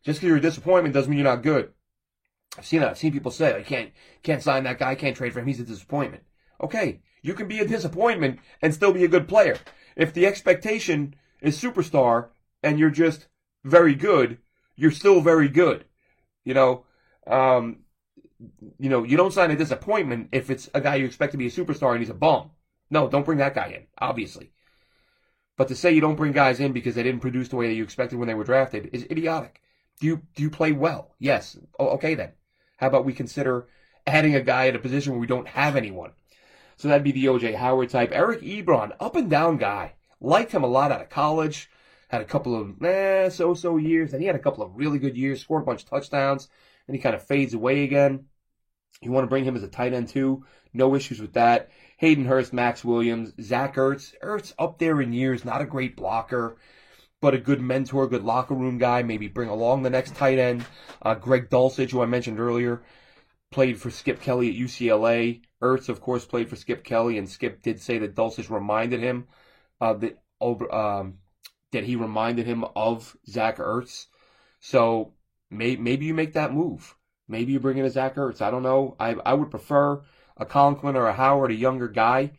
Just 0.05 0.21
because 0.21 0.29
you're 0.29 0.37
a 0.37 0.41
disappointment 0.41 0.95
doesn't 0.95 1.11
mean 1.11 1.19
you're 1.19 1.29
not 1.29 1.43
good. 1.43 1.73
I've 2.57 2.67
seen 2.67 2.81
that. 2.81 2.91
I've 2.91 2.99
seen 2.99 3.13
people 3.13 3.33
say, 3.33 3.57
I 3.57 3.63
can't 3.63 3.91
can't 4.23 4.43
sign 4.43 4.65
that 4.65 4.79
guy, 4.79 4.93
I 4.93 4.95
can't 4.95 5.17
trade 5.17 5.33
for 5.33 5.41
him, 5.41 5.47
he's 5.49 5.61
a 5.61 5.65
disappointment. 5.65 6.23
Okay, 6.61 7.01
you 7.23 7.35
can 7.35 7.49
be 7.49 7.59
a 7.59 7.67
disappointment 7.67 8.41
and 8.63 8.75
still 8.75 8.93
be 8.93 9.05
a 9.05 9.09
good 9.09 9.29
player. 9.29 9.57
If 9.97 10.13
the 10.13 10.27
expectation 10.27 11.15
is 11.41 11.61
superstar 11.61 12.29
and 12.63 12.79
you're 12.79 12.91
just 12.91 13.27
very 13.65 13.95
good, 13.95 14.39
you're 14.77 14.91
still 14.91 15.21
very 15.21 15.49
good. 15.49 15.85
You 16.45 16.55
know, 16.55 16.85
um, 17.27 17.81
you 18.79 18.89
know, 18.89 19.05
you 19.05 19.17
don't 19.17 19.33
sign 19.33 19.51
a 19.51 19.57
disappointment 19.57 20.29
if 20.33 20.51
it's 20.51 20.71
a 20.75 20.81
guy 20.81 20.97
you 20.97 21.07
expect 21.07 21.33
to 21.33 21.39
be 21.39 21.47
a 21.47 21.51
superstar 21.51 21.93
and 21.93 22.01
he's 22.01 22.11
a 22.11 22.15
bum. 22.15 22.51
No, 22.91 23.09
don't 23.09 23.27
bring 23.27 23.39
that 23.39 23.55
guy 23.55 23.69
in, 23.69 23.87
obviously. 23.99 24.53
But 25.57 25.69
to 25.69 25.75
say 25.77 25.93
you 25.93 26.01
don't 26.01 26.17
bring 26.17 26.33
guys 26.33 26.59
in 26.59 26.73
because 26.73 26.95
they 26.95 27.03
didn't 27.03 27.21
produce 27.21 27.49
the 27.49 27.57
way 27.57 27.69
that 27.69 27.75
you 27.75 27.85
expected 27.85 28.19
when 28.19 28.29
they 28.29 28.35
were 28.35 28.45
drafted 28.45 28.91
is 28.93 29.05
idiotic. 29.11 29.61
Do 30.01 30.07
you 30.07 30.23
do 30.35 30.43
you 30.43 30.51
play 30.51 30.73
well? 30.73 31.15
Yes. 31.19 31.59
okay 31.79 32.15
then. 32.15 32.33
How 32.79 32.87
about 32.87 33.05
we 33.05 33.13
consider 33.13 33.69
adding 34.07 34.35
a 34.35 34.41
guy 34.41 34.69
at 34.69 34.77
a 34.77 34.79
position 34.79 35.13
where 35.13 35.21
we 35.21 35.27
don't 35.27 35.49
have 35.49 35.77
anyone? 35.77 36.13
So 36.81 36.89
that'd 36.89 37.05
be 37.05 37.13
the 37.13 37.27
OJ 37.27 37.57
Howard 37.57 37.91
type. 37.91 38.09
Eric 38.11 38.41
Ebron, 38.41 38.93
up 38.99 39.15
and 39.15 39.29
down 39.29 39.59
guy. 39.59 39.93
Liked 40.19 40.53
him 40.53 40.65
a 40.65 40.67
lot 40.67 40.91
out 40.91 41.03
of 41.03 41.11
college. 41.11 41.69
Had 42.09 42.23
a 42.23 42.25
couple 42.25 42.59
of 42.59 42.83
eh, 42.83 43.29
so-so 43.29 43.77
years. 43.77 44.15
and 44.15 44.23
he 44.23 44.27
had 44.27 44.35
a 44.35 44.39
couple 44.39 44.65
of 44.65 44.75
really 44.75 44.99
good 44.99 45.15
years. 45.15 45.43
Scored 45.43 45.63
a 45.63 45.67
bunch 45.67 45.83
of 45.83 45.91
touchdowns. 45.91 46.49
Then 46.87 46.97
he 46.97 47.03
kind 47.03 47.15
of 47.15 47.23
fades 47.23 47.53
away 47.53 47.85
again. 47.85 48.29
You 49.03 49.11
want 49.13 49.25
to 49.25 49.29
bring 49.29 49.45
him 49.45 49.57
as 49.57 49.63
a 49.63 49.69
tight 49.69 49.93
end 49.93 50.09
too. 50.09 50.47
No 50.73 50.95
issues 50.95 51.21
with 51.21 51.35
that. 51.35 51.69
Hayden 51.99 52.25
Hurst, 52.25 52.55
Maxx 52.55 52.83
Williams, 52.83 53.35
Zach 53.43 53.77
Ertz. 53.77 54.15
Ertz 54.23 54.55
up 54.59 54.79
there 54.79 55.03
in 55.03 55.13
years, 55.13 55.45
not 55.45 55.61
a 55.61 55.67
great 55.67 55.97
blocker, 55.97 56.57
but 57.21 57.35
a 57.35 57.39
good 57.39 57.61
mentor, 57.61 58.09
good 58.09 58.25
locker 58.25 58.55
room 58.55 58.79
guy. 58.79 59.03
Maybe 59.03 59.29
bring 59.29 59.51
along 59.51 59.83
the 59.83 59.91
next 59.91 60.15
tight 60.15 60.39
end. 60.39 60.65
Uh, 61.03 61.15
Greg 61.15 61.51
Dulcich, 61.51 61.91
who 61.91 62.01
I 62.01 62.07
mentioned 62.07 62.41
earlier, 62.41 62.81
played 63.51 63.79
for 63.79 63.91
Chip 63.91 64.23
Kelly 64.23 64.49
at 64.49 64.57
UCLA. 64.57 65.43
Ertz, 65.63 65.89
of 65.89 66.01
course, 66.01 66.25
played 66.25 66.49
for 66.49 66.57
Chip 66.57 66.85
Kelly, 66.85 67.19
and 67.19 67.31
Chip 67.31 67.63
did 67.63 67.81
say 67.81 67.99
that 67.99 68.15
Dulcich 68.15 68.51
reminded 68.51 69.01
him 69.01 69.27
that 69.81 70.19
um, 70.73 71.19
that 71.73 71.85
he 71.85 71.97
reminded 71.97 72.47
him 72.47 72.65
of 72.75 73.17
Zach 73.29 73.59
Ertz. 73.59 74.07
So 74.61 75.15
Maybe, 75.51 75.83
maybe 75.83 76.07
you 76.07 76.15
make 76.15 76.35
that 76.35 76.55
move. 76.55 76.97
Maybe 77.29 77.53
you 77.53 77.61
bring 77.61 77.79
in 77.79 77.85
a 77.85 77.91
Zach 77.91 78.15
Ertz. 78.15 78.41
I 78.41 78.51
don't 78.51 78.63
know. 78.63 78.97
I, 79.01 79.15
I 79.27 79.35
would 79.35 79.51
prefer 79.51 80.03
a 80.37 80.47
Conklin 80.47 80.97
or 80.97 81.07
a 81.07 81.13
Howard, 81.13 81.51
a 81.51 81.55
younger 81.55 81.89
guy. 81.89 82.33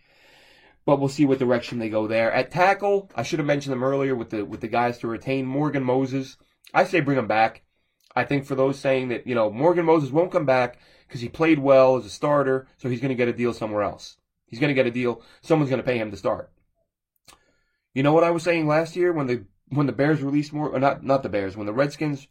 But 0.85 0.99
we'll 0.99 1.09
see 1.09 1.25
what 1.25 1.37
direction 1.39 1.77
they 1.77 1.89
go 1.89 2.07
there. 2.07 2.31
At 2.31 2.51
tackle, 2.51 3.11
I 3.15 3.23
should 3.23 3.39
have 3.39 3.45
mentioned 3.45 3.73
them 3.73 3.83
earlier 3.83 4.15
with 4.15 4.31
the 4.31 4.43
with 4.43 4.61
the 4.61 4.67
guys 4.67 4.97
to 4.99 5.07
retain 5.07 5.45
Morgan 5.45 5.83
Moses. 5.83 6.37
I 6.73 6.85
say 6.85 7.01
bring 7.01 7.19
him 7.19 7.27
back. 7.27 7.61
I 8.15 8.23
think 8.23 8.45
for 8.45 8.55
those 8.55 8.79
saying 8.79 9.09
that, 9.09 9.27
you 9.27 9.35
know, 9.35 9.51
Morgan 9.51 9.85
Moses 9.85 10.09
won't 10.09 10.31
come 10.31 10.45
back 10.45 10.79
because 11.11 11.19
he 11.19 11.27
played 11.27 11.59
well 11.59 11.97
as 11.97 12.05
a 12.05 12.09
starter, 12.09 12.67
so 12.77 12.87
he's 12.87 13.01
going 13.01 13.09
to 13.09 13.15
get 13.15 13.27
a 13.27 13.33
deal 13.33 13.51
somewhere 13.51 13.83
else. 13.83 14.15
He's 14.45 14.61
going 14.61 14.69
to 14.69 14.73
get 14.73 14.87
a 14.87 14.91
deal. 14.91 15.21
Someone's 15.41 15.69
going 15.69 15.81
to 15.81 15.85
pay 15.85 15.97
him 15.97 16.09
to 16.09 16.15
start. 16.15 16.53
You 17.93 18.01
know 18.01 18.13
what 18.13 18.23
I 18.23 18.31
was 18.31 18.43
saying 18.43 18.65
last 18.65 18.95
year 18.95 19.11
when 19.11 19.27
the 19.27 19.43
when 19.67 19.87
the 19.87 19.91
Bears 19.91 20.23
released 20.23 20.53
more, 20.53 20.69
or 20.69 20.79
not 20.79 21.03
not 21.03 21.21
the 21.21 21.27
Bears, 21.27 21.57
when 21.57 21.65
the 21.65 21.73
Redskins 21.73 22.29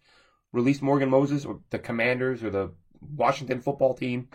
released 0.54 0.80
Morgan 0.80 1.10
Moses, 1.10 1.44
or 1.44 1.60
the 1.68 1.78
Commanders, 1.78 2.42
or 2.42 2.48
the 2.48 2.72
Washington 3.02 3.60
football 3.60 3.92
team, 3.92 4.28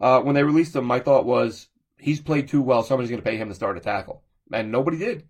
uh, 0.00 0.22
when 0.22 0.34
they 0.34 0.42
released 0.42 0.74
him, 0.74 0.86
my 0.86 0.98
thought 0.98 1.26
was 1.26 1.68
he's 1.98 2.22
played 2.22 2.48
too 2.48 2.62
well. 2.62 2.82
Somebody's 2.82 3.10
going 3.10 3.22
to 3.22 3.28
pay 3.28 3.36
him 3.36 3.48
to 3.48 3.54
start 3.54 3.76
a 3.76 3.80
tackle, 3.80 4.22
and 4.50 4.72
nobody 4.72 4.96
did. 4.96 5.28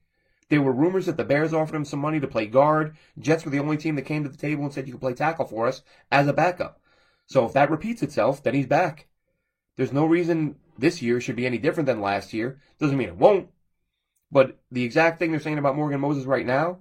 There 0.49 0.63
were 0.63 0.73
rumors 0.73 1.07
that 1.07 1.17
the 1.17 1.25
Bears 1.25 1.53
offered 1.53 1.75
him 1.75 1.85
some 1.85 1.99
money 1.99 2.21
to 2.21 2.29
play 2.29 2.47
guard. 2.47 2.97
Jets 3.19 3.45
were 3.45 3.51
the 3.51 3.59
only 3.59 3.79
team 3.79 3.97
that 3.97 4.03
came 4.03 4.23
to 4.23 4.31
the 4.31 4.37
table 4.37 4.63
and 4.63 4.73
said 4.73 4.87
you 4.87 4.93
can 4.93 5.01
play 5.01 5.15
tackle 5.15 5.45
for 5.45 5.67
us 5.67 5.83
as 6.13 6.29
a 6.29 6.33
backup. 6.33 6.81
So 7.29 7.45
if 7.45 7.53
that 7.53 7.71
repeats 7.71 8.03
itself, 8.03 8.43
then 8.43 8.55
he's 8.55 8.67
back. 8.67 9.07
There's 9.77 9.93
no 9.93 10.07
reason 10.07 10.57
this 10.77 11.01
year 11.01 11.21
should 11.21 11.37
be 11.37 11.47
any 11.47 11.59
different 11.59 11.87
than 11.87 12.01
last 12.01 12.33
year. 12.33 12.61
Doesn't 12.81 12.97
mean 12.97 13.09
it 13.09 13.17
won't. 13.17 13.49
But 14.33 14.59
the 14.71 14.83
exact 14.83 15.19
thing 15.19 15.31
they're 15.31 15.41
saying 15.41 15.59
about 15.59 15.77
Morgan 15.77 16.01
Moses 16.01 16.25
right 16.25 16.47
now 16.47 16.79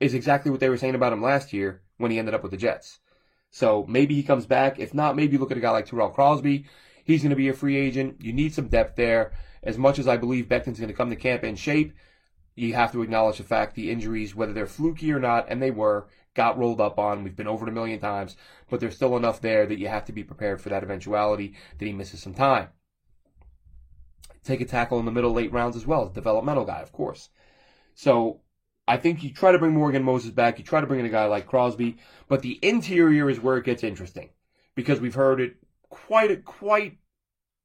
is 0.00 0.14
exactly 0.14 0.50
what 0.50 0.60
they 0.60 0.68
were 0.68 0.76
saying 0.76 0.94
about 0.94 1.12
him 1.12 1.22
last 1.22 1.52
year 1.52 1.82
when 1.96 2.10
he 2.10 2.18
ended 2.18 2.34
up 2.34 2.42
with 2.42 2.52
the 2.52 2.58
Jets. 2.58 2.98
So 3.50 3.86
maybe 3.88 4.14
he 4.14 4.22
comes 4.22 4.46
back. 4.46 4.78
If 4.78 4.94
not, 4.94 5.16
maybe 5.16 5.38
look 5.38 5.50
at 5.50 5.56
a 5.56 5.60
guy 5.60 5.70
like 5.70 5.86
Tyrell 5.86 6.10
Crosby. 6.10 6.66
He's 7.04 7.22
going 7.22 7.30
to 7.30 7.36
be 7.36 7.48
a 7.48 7.54
free 7.54 7.76
agent. 7.76 8.16
You 8.20 8.32
need 8.32 8.54
some 8.54 8.68
depth 8.68 8.96
there. 8.96 9.32
As 9.62 9.78
much 9.78 9.98
as 9.98 10.06
I 10.06 10.16
believe 10.16 10.48
Becton's 10.48 10.78
going 10.78 10.88
to 10.88 10.94
come 10.94 11.10
to 11.10 11.16
camp 11.16 11.44
in 11.44 11.56
shape, 11.56 11.94
you 12.54 12.74
have 12.74 12.92
to 12.92 13.02
acknowledge 13.02 13.38
the 13.38 13.44
fact 13.44 13.74
the 13.74 13.90
injuries, 13.90 14.34
whether 14.34 14.52
they're 14.52 14.66
fluky 14.66 15.12
or 15.12 15.18
not, 15.18 15.46
and 15.48 15.62
they 15.62 15.70
were, 15.70 16.08
got 16.38 16.56
rolled 16.56 16.80
up 16.80 17.00
on. 17.00 17.24
We've 17.24 17.34
been 17.34 17.48
over 17.48 17.66
it 17.66 17.68
a 17.68 17.74
million 17.74 17.98
times, 17.98 18.36
but 18.70 18.78
there's 18.78 18.94
still 18.94 19.16
enough 19.16 19.40
there 19.40 19.66
that 19.66 19.80
you 19.80 19.88
have 19.88 20.04
to 20.04 20.12
be 20.12 20.22
prepared 20.22 20.60
for 20.60 20.68
that 20.68 20.84
eventuality 20.84 21.56
that 21.76 21.84
he 21.84 21.92
misses 21.92 22.22
some 22.22 22.32
time. 22.32 22.68
Take 24.44 24.60
a 24.60 24.64
tackle 24.64 25.00
in 25.00 25.04
the 25.04 25.10
middle 25.10 25.32
late 25.32 25.52
rounds 25.52 25.74
as 25.74 25.84
well, 25.84 26.06
a 26.06 26.12
developmental 26.12 26.64
guy, 26.64 26.80
of 26.80 26.92
course. 26.92 27.30
So 27.96 28.42
I 28.86 28.98
think 28.98 29.24
you 29.24 29.32
try 29.32 29.50
to 29.50 29.58
bring 29.58 29.74
Morgan 29.74 30.04
Moses 30.04 30.30
back, 30.30 30.60
you 30.60 30.64
try 30.64 30.80
to 30.80 30.86
bring 30.86 31.00
in 31.00 31.06
a 31.06 31.10
guy 31.10 31.26
like 31.26 31.48
Crosby, 31.48 31.96
but 32.28 32.42
the 32.42 32.60
interior 32.62 33.28
is 33.28 33.40
where 33.40 33.56
it 33.56 33.64
gets 33.64 33.82
interesting 33.82 34.30
because 34.76 35.00
we've 35.00 35.16
heard 35.16 35.40
it 35.40 35.56
quite 35.90 36.44
quite 36.44 36.98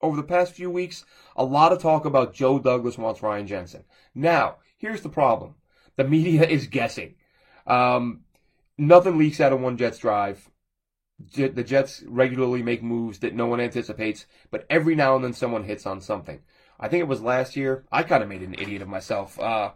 over 0.02 0.18
the 0.18 0.24
past 0.24 0.54
few 0.54 0.72
weeks. 0.72 1.06
A 1.36 1.46
lot 1.46 1.72
of 1.72 1.80
talk 1.80 2.06
about 2.06 2.34
Joe 2.34 2.58
Douglas 2.58 2.98
wants 2.98 3.22
Ryan 3.22 3.46
Jensen. 3.46 3.84
Now, 4.16 4.56
here's 4.78 5.02
the 5.02 5.10
problem: 5.10 5.54
the 5.96 6.06
media 6.06 6.42
is 6.58 6.66
guessing. 6.66 7.14
Um, 7.68 8.22
nothing 8.78 9.18
leaks 9.18 9.40
out 9.40 9.54
of 9.54 9.62
one 9.62 9.78
Jets 9.78 10.00
drive. 10.00 10.50
The 11.36 11.64
Jets 11.64 12.04
regularly 12.08 12.64
make 12.64 12.84
moves 12.84 13.20
that 13.20 13.36
no 13.36 13.46
one 13.46 13.62
anticipates, 13.62 14.26
but 14.52 14.66
every 14.70 14.96
now 14.96 15.16
and 15.16 15.24
then 15.24 15.34
someone 15.34 15.64
hits 15.64 15.86
on 15.86 16.02
something. 16.02 16.42
I 16.80 16.88
think 16.90 17.02
it 17.02 17.08
was 17.08 17.22
last 17.22 17.56
year. 17.56 17.86
I 17.92 18.04
kind 18.04 18.24
of 18.24 18.30
made 18.30 18.42
an 18.42 18.56
idiot 18.56 18.82
of 18.82 18.88
myself. 18.88 19.40
Uh, 19.40 19.72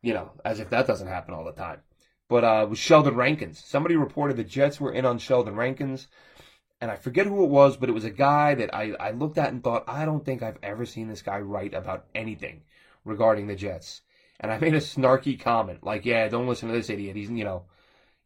you 0.00 0.14
know, 0.14 0.32
as 0.44 0.60
if 0.60 0.70
that 0.70 0.86
doesn't 0.86 1.08
happen 1.08 1.34
all 1.34 1.44
the 1.44 1.52
time. 1.52 1.80
But 2.28 2.44
uh, 2.44 2.62
it 2.64 2.70
was 2.70 2.78
Sheldon 2.78 3.14
Rankins. 3.14 3.62
Somebody 3.64 3.96
reported 3.96 4.36
the 4.36 4.44
Jets 4.44 4.80
were 4.80 4.92
in 4.92 5.04
on 5.04 5.18
Sheldon 5.18 5.54
Rankins, 5.54 6.08
and 6.80 6.90
I 6.90 6.96
forget 6.96 7.26
who 7.26 7.44
it 7.44 7.50
was, 7.50 7.76
but 7.76 7.88
it 7.88 7.92
was 7.92 8.04
a 8.04 8.10
guy 8.10 8.54
that 8.54 8.74
I, 8.74 8.92
I 8.98 9.10
looked 9.10 9.38
at 9.38 9.52
and 9.52 9.62
thought, 9.62 9.84
I 9.86 10.04
don't 10.04 10.24
think 10.24 10.42
I've 10.42 10.58
ever 10.62 10.86
seen 10.86 11.08
this 11.08 11.22
guy 11.22 11.40
write 11.40 11.74
about 11.74 12.06
anything 12.14 12.62
regarding 13.04 13.46
the 13.46 13.54
Jets. 13.54 14.00
And 14.40 14.50
I 14.50 14.58
made 14.58 14.74
a 14.74 14.78
snarky 14.78 15.38
comment, 15.38 15.84
like, 15.84 16.04
yeah, 16.04 16.26
don't 16.28 16.48
listen 16.48 16.68
to 16.68 16.74
this 16.74 16.90
idiot. 16.90 17.16
He's, 17.16 17.30
you 17.30 17.44
know, 17.44 17.64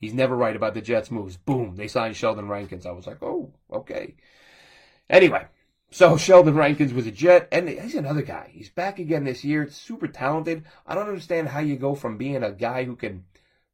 he's 0.06 0.14
never 0.14 0.36
right 0.36 0.54
about 0.54 0.74
the 0.74 0.80
Jets 0.80 1.10
moves. 1.10 1.36
Boom, 1.36 1.74
they 1.74 1.88
signed 1.88 2.16
Sheldon 2.16 2.48
Rankins. 2.48 2.86
I 2.86 2.92
was 2.92 3.08
like, 3.08 3.20
oh, 3.22 3.52
okay. 3.72 4.14
Anyway, 5.10 5.46
so 5.90 6.16
Sheldon 6.16 6.54
Rankins 6.54 6.94
was 6.94 7.08
a 7.08 7.10
Jet, 7.10 7.48
and 7.50 7.68
he's 7.68 7.96
another 7.96 8.22
guy. 8.22 8.50
He's 8.52 8.70
back 8.70 9.00
again 9.00 9.24
this 9.24 9.44
year. 9.44 9.68
Super 9.68 10.06
talented. 10.06 10.64
I 10.86 10.94
don't 10.94 11.08
understand 11.08 11.48
how 11.48 11.58
you 11.58 11.74
go 11.74 11.96
from 11.96 12.18
being 12.18 12.44
a 12.44 12.52
guy 12.52 12.84
who 12.84 12.94
can 12.94 13.24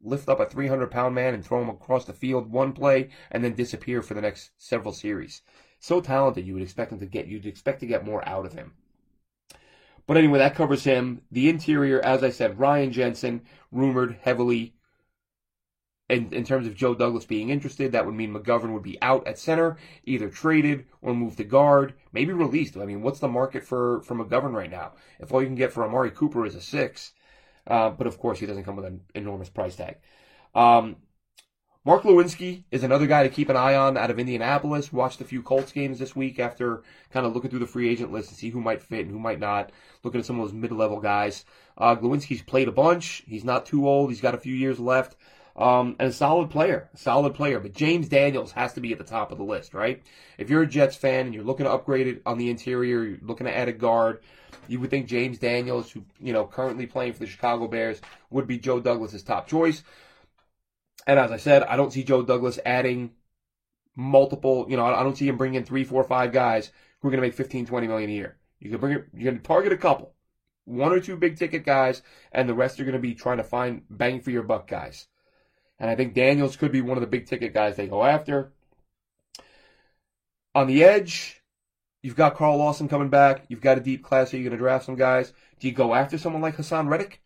lift 0.01 0.27
up 0.31 0.41
a 0.41 0.47
300 0.47 0.91
pound 0.91 1.15
man 1.15 1.35
and 1.35 1.45
throw 1.45 1.61
him 1.61 1.69
across 1.69 2.07
the 2.07 2.15
field 2.15 2.51
one 2.51 2.73
play 2.73 3.11
and 3.31 3.45
then 3.45 3.55
disappear 3.55 4.01
for 4.01 4.15
the 4.15 4.23
next 4.23 4.53
several 4.57 4.95
series. 4.95 5.43
So 5.81 6.01
talented, 6.01 6.47
you 6.47 6.55
would 6.55 6.63
expect 6.63 6.93
him 6.93 7.01
to 7.01 7.07
get. 7.07 7.27
You'd 7.27 7.45
expect 7.45 7.81
to 7.81 7.87
get 7.87 8.07
more 8.07 8.27
out 8.27 8.47
of 8.47 8.55
him. 8.55 8.73
But 10.07 10.17
anyway, 10.17 10.39
that 10.39 10.55
covers 10.55 10.85
him. 10.85 11.21
The 11.31 11.51
interior, 11.51 12.01
as 12.03 12.25
I 12.25 12.31
said, 12.31 12.59
Ryan 12.59 12.91
Jensen, 12.91 13.43
rumored 13.71 14.17
heavily 14.23 14.75
in, 16.13 16.33
in 16.33 16.45
terms 16.45 16.67
of 16.67 16.77
Joe 16.77 16.95
Douglas 16.95 17.25
being 17.25 17.49
interested, 17.49 17.93
that 17.93 18.05
would 18.05 18.15
mean 18.15 18.35
McGovern 18.35 18.75
would 18.75 18.83
be 18.83 18.99
out 19.01 19.27
at 19.27 19.39
center, 19.39 19.79
either 20.05 20.29
traded 20.29 20.85
or 21.01 21.15
moved 21.15 21.39
to 21.39 21.45
guard, 21.45 21.95
maybe 22.13 22.35
released. 22.35 22.77
I 22.77 22.85
mean, 22.85 23.01
what's 23.01 23.21
the 23.21 23.29
market 23.29 23.65
for, 23.65 24.03
for 24.03 24.15
McGovern 24.15 24.53
right 24.53 24.71
now? 24.71 24.93
If 25.21 25.33
all 25.33 25.41
you 25.41 25.47
can 25.47 25.57
get 25.57 25.73
for 25.73 25.85
Amari 25.85 26.11
Cooper 26.11 26.45
is 26.45 26.55
a 26.55 26.61
six, 26.61 27.13
uh, 27.67 27.89
but 27.91 28.07
of 28.07 28.19
course 28.19 28.39
he 28.39 28.47
doesn't 28.47 28.65
come 28.65 28.77
with 28.77 28.85
an 28.85 29.01
enormous 29.15 29.49
price 29.49 29.75
tag. 29.75 29.97
Um, 30.55 30.97
Mark 31.85 32.03
Glowinski 32.03 32.65
is 32.71 32.85
another 32.85 33.07
guy 33.07 33.23
to 33.23 33.29
keep 33.29 33.49
an 33.49 33.57
eye 33.57 33.75
on 33.75 33.97
out 33.97 34.11
of 34.11 34.19
Indianapolis. 34.19 34.93
Watched 34.93 35.21
a 35.23 35.25
few 35.25 35.43
Colts 35.43 35.73
games 35.73 35.99
this 35.99 36.15
week 36.15 36.39
after 36.39 36.83
kind 37.11 37.27
of 37.27 37.33
looking 37.35 37.51
through 37.51 37.59
the 37.59 37.67
free 37.67 37.89
agent 37.89 38.13
list 38.13 38.29
to 38.29 38.35
see 38.35 38.51
who 38.51 38.61
might 38.61 38.83
fit 38.83 39.01
and 39.01 39.11
who 39.11 39.19
might 39.19 39.41
not. 39.41 39.73
Looking 40.05 40.21
at 40.21 40.27
some 40.27 40.39
of 40.39 40.47
those 40.47 40.55
mid-level 40.55 41.01
guys. 41.01 41.45
Uh, 41.77 41.97
Glowinski's 41.97 42.43
played 42.43 42.69
a 42.69 42.73
bunch. 42.73 43.25
He's 43.27 43.45
not 43.45 43.67
too 43.67 43.89
old. 43.89 44.11
He's 44.11 44.21
got 44.21 44.35
a 44.35 44.39
few 44.39 44.55
years 44.55 44.79
left. 44.79 45.17
Um, 45.55 45.97
and 45.99 46.09
a 46.09 46.13
solid 46.13 46.51
player, 46.51 46.89
a 46.95 46.97
solid 46.97 47.35
player. 47.35 47.61
But 47.61 47.75
James 47.75 48.09
Daniels 48.09 48.53
has 48.53 48.73
to 48.75 48.81
be 48.81 48.93
at 48.93 48.99
the 48.99 49.05
top 49.05 49.33
of 49.33 49.39
the 49.39 49.45
list, 49.45 49.75
right? 49.75 50.03
If 50.39 50.49
you're 50.49 50.63
a 50.63 50.67
Jets 50.67 50.97
fan 50.97 51.27
and 51.27 51.35
you're 51.35 51.45
looking 51.45 51.65
to 51.65 51.73
upgrade 51.73 52.07
it 52.07 52.23
on 52.25 52.39
the 52.39 52.49
interior, 52.51 53.05
you're 53.05 53.19
looking 53.21 53.47
to 53.47 53.57
add 53.57 53.69
a 53.69 53.73
guard, 53.73 54.23
you 54.69 54.81
would 54.81 54.91
think 54.91 55.07
James 55.07 55.39
Daniels, 55.39 55.91
who 55.91 56.05
you 56.21 56.33
know 56.33 56.47
currently 56.47 56.87
playing 56.87 57.13
for 57.13 57.21
the 57.21 57.27
Chicago 57.27 57.69
Bears, 57.69 58.01
would 58.31 58.47
be 58.47 58.59
Joe 58.59 58.81
Douglas's 58.81 59.23
top 59.23 59.47
choice. 59.47 59.83
And 61.07 61.19
as 61.19 61.33
I 61.33 61.37
said, 61.37 61.65
I 61.65 61.77
don't 61.77 61.93
see 61.93 62.05
Joe 62.05 62.23
Douglas 62.23 62.59
adding 62.65 63.11
multiple. 63.97 64.67
You 64.69 64.77
know, 64.77 64.87
I 64.87 65.03
don't 65.03 65.17
see 65.17 65.29
him 65.29 65.37
bringing 65.37 65.59
in 65.59 65.65
three, 65.65 65.85
four, 65.85 66.05
five 66.05 66.33
guys 66.33 66.71
who 67.01 67.09
are 67.09 67.11
going 67.11 67.21
to 67.21 67.27
make 67.27 67.35
15, 67.35 67.67
20 67.67 67.87
million 67.89 68.11
a 68.11 68.13
year. 68.13 68.37
You 68.61 68.71
can 68.71 68.79
bring 68.79 68.95
it. 68.95 69.09
You're 69.13 69.33
going 69.33 69.43
to 69.43 69.47
target 69.47 69.73
a 69.73 69.77
couple, 69.77 70.15
one 70.65 70.93
or 70.93 71.01
two 71.01 71.17
big 71.17 71.37
ticket 71.37 71.65
guys, 71.65 72.03
and 72.31 72.49
the 72.49 72.55
rest 72.55 72.79
are 72.79 72.85
going 72.85 72.93
to 72.95 73.01
be 73.01 73.15
trying 73.15 73.39
to 73.39 73.45
find 73.45 73.83
bang 73.91 74.21
for 74.21 74.31
your 74.31 74.45
buck 74.45 74.69
guys. 74.69 75.09
And 75.83 75.91
I 75.91 75.97
think 75.97 76.15
Daniels 76.15 76.55
could 76.55 76.71
be 76.71 76.81
one 76.81 76.97
of 76.97 77.01
the 77.01 77.09
big 77.09 77.27
ticket 77.27 77.53
guys 77.53 77.75
they 77.75 77.89
go 77.89 78.05
after. 78.05 78.53
On 80.55 80.69
the 80.69 80.85
edge, 80.85 81.43
you've 82.03 82.15
got 82.15 82.37
Carl 82.37 82.57
Lawson 82.57 82.89
coming 82.89 83.09
back. 83.09 83.47
You've 83.49 83.61
got 83.61 83.79
a 83.79 83.81
deep 83.81 84.05
class. 84.05 84.31
So 84.31 84.37
you're 84.37 84.49
going 84.49 84.57
to 84.57 84.63
draft 84.63 84.85
some 84.87 84.95
guys. 84.95 85.33
Do 85.59 85.67
you 85.67 85.75
go 85.75 85.93
after 85.93 86.19
someone 86.19 86.41
like 86.41 86.57
Haason 86.57 86.89
Reddick, 86.89 87.21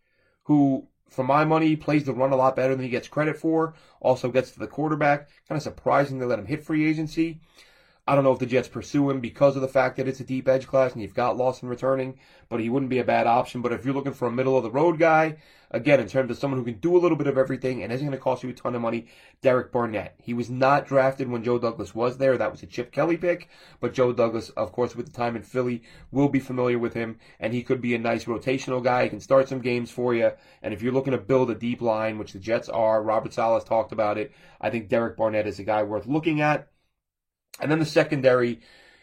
who, 0.45 0.89
for 1.11 1.23
my 1.23 1.45
money, 1.45 1.77
plays 1.77 2.05
the 2.05 2.15
run 2.15 2.33
a 2.33 2.37
lot 2.37 2.57
better 2.57 2.75
than 2.75 2.83
he 2.83 2.89
gets 2.89 3.09
credit 3.09 3.37
for? 3.37 3.75
Also 4.01 4.31
gets 4.31 4.53
to 4.53 4.59
the 4.59 4.67
quarterback. 4.67 5.29
Kind 5.47 5.59
of 5.59 5.63
surprising 5.63 6.19
they 6.19 6.25
let 6.25 6.39
him 6.39 6.47
hit 6.47 6.65
free 6.65 6.89
agency. 6.89 7.41
I 8.09 8.15
don't 8.15 8.23
know 8.23 8.33
if 8.33 8.39
the 8.39 8.47
Jets 8.47 8.69
pursue 8.69 9.11
him 9.11 9.19
because 9.19 9.57
of 9.57 9.63
the 9.63 9.69
fact 9.69 9.97
that 9.97 10.07
it's 10.07 10.21
a 10.21 10.25
deep 10.25 10.47
edge 10.47 10.69
class 10.69 10.93
and 10.93 11.03
you've 11.03 11.13
got 11.13 11.37
Lawson 11.37 11.69
returning, 11.69 12.21
but 12.49 12.61
he 12.61 12.71
wouldn't 12.71 12.91
be 12.91 13.01
a 13.01 13.05
bad 13.05 13.27
option. 13.27 13.63
But 13.63 13.73
if 13.73 13.85
you're 13.85 13.95
looking 13.95 14.13
for 14.13 14.29
a 14.29 14.33
middle 14.33 14.57
of 14.57 14.63
the 14.63 14.71
road 14.71 15.01
guy, 15.01 15.39
again, 15.73 15.99
in 15.99 16.07
terms 16.07 16.31
of 16.31 16.39
someone 16.39 16.61
who 16.61 16.65
can 16.65 16.79
do 16.79 16.97
a 16.97 17.01
little 17.01 17.19
bit 17.19 17.27
of 17.27 17.37
everything 17.37 17.83
and 17.83 17.93
isn't 17.93 18.07
going 18.07 18.17
to 18.17 18.23
cost 18.23 18.45
you 18.45 18.51
a 18.51 18.53
ton 18.53 18.77
of 18.77 18.81
money, 18.81 19.09
Derek 19.43 19.73
Barnett. 19.73 20.15
He 20.23 20.35
was 20.35 20.49
not 20.49 20.87
drafted 20.87 21.29
when 21.29 21.43
Joe 21.43 21.59
Douglas 21.59 21.97
was 21.97 22.19
there. 22.19 22.39
That 22.39 22.53
was 22.53 22.63
a 22.63 22.67
Chip 22.67 22.93
Kelly 22.93 23.17
pick. 23.17 23.49
But 23.81 23.93
Joe 23.93 24.13
Douglas, 24.13 24.51
of 24.51 24.71
course, 24.71 24.95
with 24.95 25.07
the 25.07 25.13
time 25.13 25.35
in 25.35 25.43
Philly, 25.43 25.83
will 26.13 26.29
be 26.29 26.39
familiar 26.39 26.79
with 26.79 26.95
him, 26.95 27.19
and 27.41 27.53
he 27.53 27.65
could 27.65 27.81
be 27.81 27.97
a 27.97 27.99
nice 27.99 28.27
rotational 28.27 28.85
guy. 28.85 29.03
He 29.03 29.11
can 29.11 29.19
start 29.19 29.49
some 29.49 29.61
games 29.61 29.91
for 29.91 30.15
you. 30.15 30.31
And 30.63 30.73
if 30.73 30.81
you're 30.81 30.93
looking 30.93 31.11
to 31.11 31.19
build 31.19 31.51
a 31.51 31.57
deep 31.57 31.81
line, 31.81 32.19
which 32.19 32.35
the 32.35 32.39
Jets 32.39 32.69
are, 32.69 33.03
Robert 33.03 33.35
Saleh 33.35 33.65
talked 33.65 33.91
about 33.91 34.17
it, 34.17 34.33
I 34.61 34.71
think 34.71 34.89
Derek 34.89 35.17
Barnett 35.17 35.49
is 35.49 35.59
a 35.59 35.65
guy 35.65 35.83
worth 35.83 36.07
looking 36.07 36.41
at. 36.41 36.69
And 37.61 37.71
then 37.71 37.79
the 37.79 37.87
secondary 37.87 38.61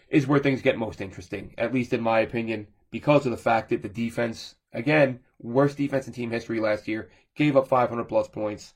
is 0.10 0.28
where 0.28 0.40
things 0.40 0.62
get 0.62 0.78
most 0.78 1.02
interesting, 1.02 1.54
at 1.58 1.74
least 1.74 1.94
in 1.94 2.02
my 2.02 2.20
opinion, 2.20 2.68
because 2.92 3.26
of 3.26 3.32
the 3.32 3.38
fact 3.38 3.70
that 3.70 3.82
the 3.82 3.90
defense, 3.90 4.56
again, 4.72 5.20
worst 5.40 5.78
defense 5.78 6.08
in 6.08 6.14
team 6.14 6.30
history 6.30 6.60
last 6.60 6.88
year, 6.88 7.10
gave 7.36 7.58
up 7.58 7.68
500 7.68 8.04
plus 8.06 8.28
points. 8.28 8.74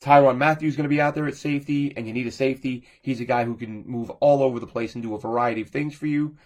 Tyrann 0.00 0.38
Mathieu 0.38 0.70
going 0.72 0.82
to 0.82 0.88
be 0.88 1.00
out 1.00 1.14
there 1.14 1.28
at 1.28 1.36
safety, 1.36 1.96
and 1.96 2.06
you 2.06 2.12
need 2.12 2.26
a 2.26 2.32
safety. 2.32 2.84
He's 3.02 3.20
a 3.20 3.24
guy 3.24 3.44
who 3.44 3.56
can 3.56 3.86
move 3.86 4.10
all 4.10 4.42
over 4.42 4.58
the 4.58 4.66
place 4.66 4.94
and 4.94 5.02
do 5.02 5.14
a 5.14 5.20
variety 5.20 5.60
of 5.60 5.68
things 5.68 5.94
for 5.94 6.06
you. 6.06 6.36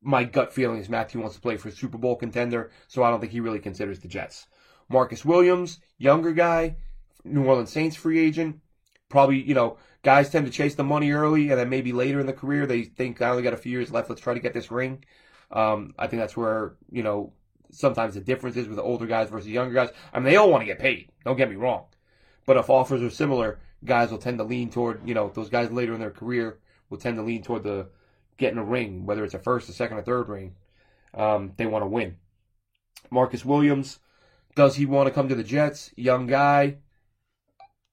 My 0.00 0.24
gut 0.24 0.52
feeling 0.52 0.80
is 0.80 0.88
Mathieu 0.88 1.20
wants 1.20 1.36
to 1.36 1.42
play 1.42 1.56
for 1.56 1.68
a 1.68 1.72
Super 1.72 1.98
Bowl 1.98 2.16
contender, 2.16 2.70
so 2.86 3.02
I 3.02 3.10
don't 3.10 3.20
think 3.20 3.32
he 3.32 3.40
really 3.40 3.60
considers 3.60 4.00
the 4.00 4.08
Jets. 4.08 4.46
Marcus 4.88 5.24
Williams, 5.24 5.80
younger 5.98 6.32
guy, 6.32 6.76
New 7.24 7.44
Orleans 7.44 7.70
Saints 7.70 7.96
free 7.96 8.18
agent, 8.18 8.60
probably, 9.08 9.42
you 9.42 9.54
know, 9.54 9.78
guys 10.02 10.30
tend 10.30 10.46
to 10.46 10.52
chase 10.52 10.74
the 10.74 10.84
money 10.84 11.10
early, 11.12 11.50
and 11.50 11.58
then 11.58 11.68
maybe 11.68 11.92
later 11.92 12.20
in 12.20 12.26
the 12.26 12.32
career 12.32 12.66
they 12.66 12.84
think 12.84 13.20
I 13.22 13.30
only 13.30 13.42
got 13.42 13.54
a 13.54 13.58
few 13.58 13.72
years 13.72 13.90
left. 13.90 14.08
Let's 14.08 14.22
try 14.22 14.34
to 14.34 14.40
get 14.40 14.54
this 14.54 14.70
ring. 14.70 15.04
Um, 15.50 15.94
I 15.98 16.06
think 16.06 16.20
that's 16.20 16.36
where 16.36 16.74
you 16.90 17.02
know 17.02 17.32
sometimes 17.70 18.14
the 18.14 18.20
difference 18.20 18.56
is 18.56 18.68
with 18.68 18.76
the 18.76 18.82
older 18.82 19.06
guys 19.06 19.30
versus 19.30 19.48
younger 19.48 19.74
guys. 19.74 19.90
I 20.12 20.18
mean, 20.18 20.26
they 20.26 20.36
all 20.36 20.50
want 20.50 20.62
to 20.62 20.66
get 20.66 20.78
paid. 20.78 21.10
Don't 21.24 21.36
get 21.36 21.50
me 21.50 21.56
wrong, 21.56 21.84
but 22.46 22.56
if 22.56 22.70
offers 22.70 23.02
are 23.02 23.10
similar, 23.10 23.58
guys 23.84 24.10
will 24.10 24.18
tend 24.18 24.38
to 24.38 24.44
lean 24.44 24.70
toward 24.70 25.06
you 25.06 25.14
know 25.14 25.30
those 25.34 25.48
guys 25.48 25.70
later 25.70 25.94
in 25.94 26.00
their 26.00 26.10
career 26.10 26.58
will 26.90 26.98
tend 26.98 27.16
to 27.16 27.22
lean 27.22 27.42
toward 27.42 27.62
the 27.62 27.88
getting 28.38 28.58
a 28.58 28.64
ring, 28.64 29.04
whether 29.04 29.24
it's 29.24 29.34
a 29.34 29.38
first, 29.38 29.68
a 29.68 29.72
second, 29.72 29.98
or 29.98 30.02
third 30.02 30.28
ring. 30.28 30.54
Um, 31.12 31.52
they 31.56 31.66
want 31.66 31.82
to 31.82 31.88
win. 31.88 32.16
Marcus 33.10 33.44
Williams, 33.44 33.98
does 34.54 34.76
he 34.76 34.86
want 34.86 35.08
to 35.08 35.14
come 35.14 35.28
to 35.28 35.34
the 35.34 35.42
Jets? 35.42 35.92
Young 35.96 36.26
guy, 36.26 36.76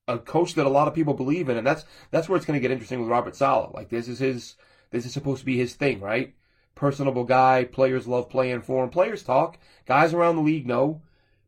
a 0.08 0.18
coach 0.18 0.54
that 0.56 0.66
a 0.66 0.70
lot 0.70 0.88
of 0.88 0.94
people 0.94 1.14
believe 1.14 1.50
in, 1.50 1.58
and 1.58 1.66
that's 1.66 1.86
that's 2.12 2.30
where 2.30 2.38
it's 2.38 2.46
going 2.46 2.58
to 2.58 2.62
get 2.62 2.72
interesting 2.72 3.00
with 3.00 3.10
Robert 3.10 3.36
Saleh. 3.36 3.74
Like 3.74 3.90
this 3.90 4.08
is 4.08 4.20
his, 4.20 4.56
this 4.92 5.06
is 5.06 5.14
supposed 5.14 5.40
to 5.40 5.46
be 5.46 5.58
his 5.58 5.74
thing, 5.74 6.00
right? 6.00 6.34
Personable 6.76 7.24
guy. 7.24 7.64
Players 7.64 8.08
love 8.08 8.30
playing 8.30 8.62
for 8.62 8.84
him. 8.84 8.90
Players 8.90 9.24
talk. 9.24 9.58
Guys 9.86 10.14
around 10.14 10.36
the 10.36 10.42
league 10.42 10.68
know. 10.68 11.02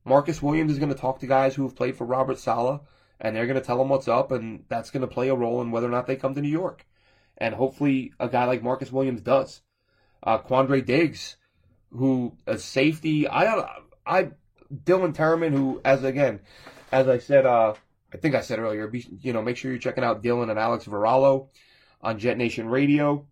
Marcus 0.05 0.41
Williams 0.41 0.71
is 0.71 0.79
going 0.79 0.93
to 0.93 0.97
talk 0.97 1.19
to 1.19 1.27
guys 1.27 1.55
who 1.55 1.63
have 1.63 1.75
played 1.75 1.97
for 1.97 2.05
Robert 2.05 2.39
Saleh, 2.39 2.79
and 3.19 3.35
they're 3.35 3.45
going 3.45 3.59
to 3.59 3.65
tell 3.65 3.81
him 3.81 3.89
what's 3.89 4.07
up, 4.07 4.31
and 4.31 4.63
that's 4.69 4.89
going 4.89 5.01
to 5.01 5.07
play 5.07 5.27
a 5.27 5.35
role 5.35 5.61
in 5.61 5.69
whether 5.69 5.87
or 5.87 5.91
not 5.91 6.07
they 6.07 6.15
come 6.15 6.33
to 6.33 6.41
New 6.41 6.47
York. 6.47 6.85
And 7.37 7.53
hopefully, 7.53 8.13
a 8.19 8.29
guy 8.29 8.45
like 8.45 8.63
Marcus 8.63 8.91
Williams 8.91 9.21
does. 9.21 9.61
Uh, 10.23 10.39
Quandre 10.39 10.83
Diggs, 10.83 11.35
who 11.91 12.37
a 12.47 12.57
safety. 12.57 13.27
I 13.27 13.67
I 14.05 14.31
Dylan 14.73 15.13
Terman, 15.13 15.51
who 15.51 15.81
as 15.85 16.03
again, 16.03 16.39
as 16.91 17.07
I 17.07 17.19
said, 17.19 17.45
uh, 17.45 17.75
I 18.13 18.17
think 18.17 18.35
I 18.35 18.41
said 18.41 18.59
earlier, 18.59 18.87
be, 18.87 19.05
you 19.21 19.33
know, 19.33 19.41
make 19.41 19.57
sure 19.57 19.71
you're 19.71 19.79
checking 19.79 20.03
out 20.03 20.23
Dylan 20.23 20.49
and 20.49 20.59
Alex 20.59 20.85
Varallo 20.85 21.49
on 22.01 22.19
Jet 22.19 22.37
Nation 22.37 22.69
Radio. 22.69 23.27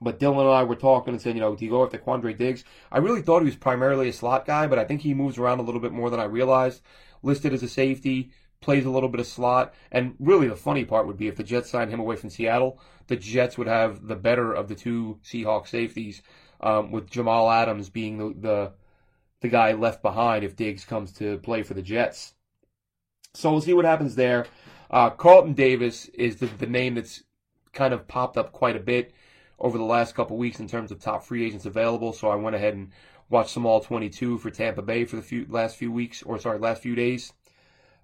But 0.00 0.18
Dylan 0.18 0.40
and 0.40 0.50
I 0.50 0.64
were 0.64 0.74
talking 0.74 1.14
and 1.14 1.22
said, 1.22 1.34
you 1.34 1.40
know, 1.40 1.54
do 1.54 1.64
you 1.64 1.70
go 1.70 1.84
after 1.84 1.98
Quandre 1.98 2.36
Diggs? 2.36 2.64
I 2.90 2.98
really 2.98 3.22
thought 3.22 3.40
he 3.40 3.46
was 3.46 3.56
primarily 3.56 4.08
a 4.08 4.12
slot 4.12 4.44
guy, 4.46 4.66
but 4.66 4.78
I 4.78 4.84
think 4.84 5.00
he 5.00 5.14
moves 5.14 5.38
around 5.38 5.60
a 5.60 5.62
little 5.62 5.80
bit 5.80 5.92
more 5.92 6.10
than 6.10 6.20
I 6.20 6.24
realized. 6.24 6.82
Listed 7.22 7.54
as 7.54 7.62
a 7.62 7.68
safety, 7.68 8.32
plays 8.60 8.84
a 8.84 8.90
little 8.90 9.08
bit 9.08 9.20
of 9.20 9.26
slot, 9.26 9.74
and 9.92 10.14
really 10.18 10.48
the 10.48 10.56
funny 10.56 10.84
part 10.84 11.06
would 11.06 11.16
be 11.16 11.28
if 11.28 11.36
the 11.36 11.42
Jets 11.44 11.70
signed 11.70 11.90
him 11.90 12.00
away 12.00 12.16
from 12.16 12.30
Seattle, 12.30 12.78
the 13.06 13.16
Jets 13.16 13.56
would 13.56 13.66
have 13.66 14.06
the 14.06 14.16
better 14.16 14.52
of 14.52 14.68
the 14.68 14.74
two 14.74 15.20
Seahawks 15.22 15.68
safeties, 15.68 16.22
um, 16.60 16.90
with 16.90 17.10
Jamal 17.10 17.50
Adams 17.50 17.88
being 17.88 18.18
the, 18.18 18.34
the 18.40 18.72
the 19.40 19.48
guy 19.48 19.72
left 19.72 20.02
behind 20.02 20.42
if 20.42 20.56
Diggs 20.56 20.84
comes 20.84 21.12
to 21.12 21.38
play 21.38 21.62
for 21.62 21.74
the 21.74 21.82
Jets. 21.82 22.33
So 23.34 23.50
we'll 23.50 23.60
see 23.60 23.74
what 23.74 23.84
happens 23.84 24.14
there. 24.14 24.46
Uh, 24.90 25.10
Carlton 25.10 25.54
Davis 25.54 26.06
is 26.14 26.36
the, 26.36 26.46
the 26.46 26.66
name 26.66 26.94
that's 26.94 27.24
kind 27.72 27.92
of 27.92 28.06
popped 28.06 28.36
up 28.36 28.52
quite 28.52 28.76
a 28.76 28.80
bit 28.80 29.12
over 29.58 29.76
the 29.76 29.84
last 29.84 30.14
couple 30.14 30.36
weeks 30.36 30.60
in 30.60 30.68
terms 30.68 30.92
of 30.92 31.00
top 31.00 31.24
free 31.24 31.44
agents 31.44 31.66
available. 31.66 32.12
So 32.12 32.28
I 32.28 32.36
went 32.36 32.54
ahead 32.54 32.74
and 32.74 32.92
watched 33.28 33.50
some 33.50 33.66
all 33.66 33.80
22 33.80 34.38
for 34.38 34.50
Tampa 34.50 34.82
Bay 34.82 35.04
for 35.04 35.16
the 35.16 35.22
few, 35.22 35.46
last 35.48 35.76
few 35.76 35.90
weeks, 35.90 36.22
or 36.22 36.38
sorry, 36.38 36.60
last 36.60 36.80
few 36.80 36.94
days. 36.94 37.32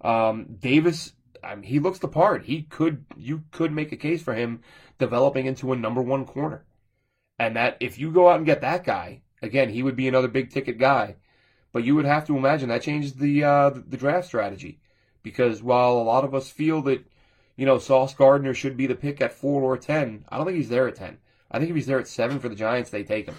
Um, 0.01 0.57
Davis, 0.59 1.13
I 1.45 1.55
mean, 1.55 1.65
he 1.65 1.79
looks 1.79 2.01
the 2.01 2.09
part. 2.09 2.47
He 2.47 2.63
could, 2.63 3.05
you 3.17 3.45
could 3.53 3.71
make 3.71 3.93
a 3.93 3.97
case 3.97 4.23
for 4.23 4.35
him 4.35 4.63
developing 4.99 5.47
into 5.47 5.73
a 5.73 5.77
number 5.77 6.03
one 6.03 6.25
corner. 6.25 6.65
And 7.39 7.55
that 7.55 7.77
if 7.79 8.01
you 8.01 8.11
go 8.11 8.29
out 8.29 8.39
and 8.39 8.47
get 8.47 8.63
that 8.63 8.83
guy, 8.83 9.23
again, 9.41 9.69
he 9.69 9.85
would 9.85 9.97
be 9.97 10.09
another 10.09 10.29
big 10.29 10.51
ticket 10.51 10.77
guy. 10.77 11.17
But 11.73 11.85
you 11.85 11.95
would 11.95 12.05
have 12.05 12.27
to 12.27 12.37
imagine 12.37 12.69
that 12.71 12.83
changes 12.83 13.15
the 13.15 13.45
uh, 13.45 13.71
the 13.71 13.97
draft 13.97 14.27
strategy 14.27 14.81
because 15.23 15.63
while 15.63 15.93
a 15.93 16.03
lot 16.03 16.25
of 16.25 16.35
us 16.35 16.51
feel 16.51 16.83
that 16.83 17.05
you 17.57 17.67
know 17.67 17.79
Sauce 17.79 18.15
Gardner 18.15 18.55
should 18.55 18.77
be 18.77 18.87
the 18.87 18.95
pick 18.95 19.21
at 19.21 19.33
four 19.33 19.63
or 19.63 19.77
ten, 19.77 20.25
I 20.29 20.37
don't 20.37 20.47
think 20.47 20.57
he's 20.57 20.69
there 20.69 20.89
at 20.89 20.97
ten. 20.97 21.19
I 21.51 21.59
think 21.59 21.71
if 21.71 21.77
he's 21.77 21.87
there 21.87 22.01
at 22.01 22.09
seven 22.09 22.39
for 22.39 22.49
the 22.49 22.55
Giants, 22.55 22.91
they 22.91 23.03
take 23.03 23.27
him. 23.27 23.35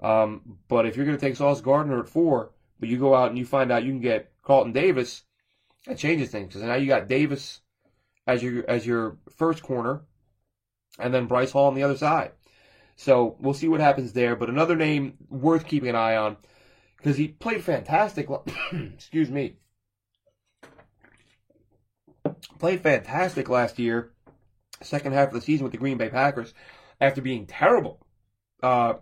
Um, 0.00 0.58
but 0.68 0.86
if 0.86 0.96
you're 0.96 1.06
going 1.06 1.18
to 1.18 1.24
take 1.24 1.36
Sauce 1.36 1.60
Gardner 1.60 2.00
at 2.00 2.08
four, 2.08 2.50
but 2.80 2.88
you 2.88 2.98
go 2.98 3.14
out 3.14 3.28
and 3.28 3.38
you 3.38 3.44
find 3.44 3.70
out 3.70 3.84
you 3.84 3.92
can 3.92 4.00
get 4.00 4.32
Carlton 4.42 4.72
Davis, 4.72 5.22
that 5.86 5.98
changes 5.98 6.30
things 6.30 6.48
because 6.48 6.62
now 6.62 6.74
you 6.74 6.86
got 6.86 7.08
Davis 7.08 7.60
as 8.26 8.42
your 8.42 8.68
as 8.68 8.86
your 8.86 9.18
first 9.36 9.62
corner, 9.62 10.02
and 10.98 11.12
then 11.14 11.26
Bryce 11.26 11.52
Hall 11.52 11.68
on 11.68 11.74
the 11.74 11.82
other 11.82 11.96
side. 11.96 12.32
So 12.96 13.36
we'll 13.40 13.54
see 13.54 13.68
what 13.68 13.80
happens 13.80 14.12
there. 14.12 14.36
But 14.36 14.50
another 14.50 14.76
name 14.76 15.14
worth 15.28 15.66
keeping 15.66 15.90
an 15.90 15.96
eye 15.96 16.16
on 16.16 16.36
because 16.96 17.16
he 17.16 17.28
played 17.28 17.62
fantastic. 17.62 18.28
excuse 18.72 19.30
me 19.30 19.56
played 22.62 22.80
fantastic 22.80 23.48
last 23.48 23.80
year, 23.80 24.12
second 24.82 25.12
half 25.12 25.26
of 25.26 25.34
the 25.34 25.40
season 25.40 25.64
with 25.64 25.72
the 25.72 25.78
Green 25.78 25.98
Bay 25.98 26.08
Packers, 26.08 26.54
after 27.00 27.20
being 27.20 27.44
terrible 27.44 28.06
uh, 28.62 28.94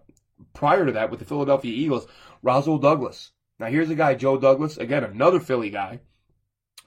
prior 0.55 0.87
to 0.87 0.93
that 0.93 1.11
with 1.11 1.21
the 1.21 1.27
Philadelphia 1.27 1.71
Eagles. 1.71 2.07
Rasul 2.43 2.79
Douglas. 2.79 3.33
Now 3.59 3.67
here's 3.67 3.91
a 3.91 3.95
guy, 3.95 4.15
Joe 4.15 4.39
Douglas, 4.39 4.79
again 4.79 5.05
another 5.05 5.41
Philly 5.41 5.69
guy. 5.69 6.01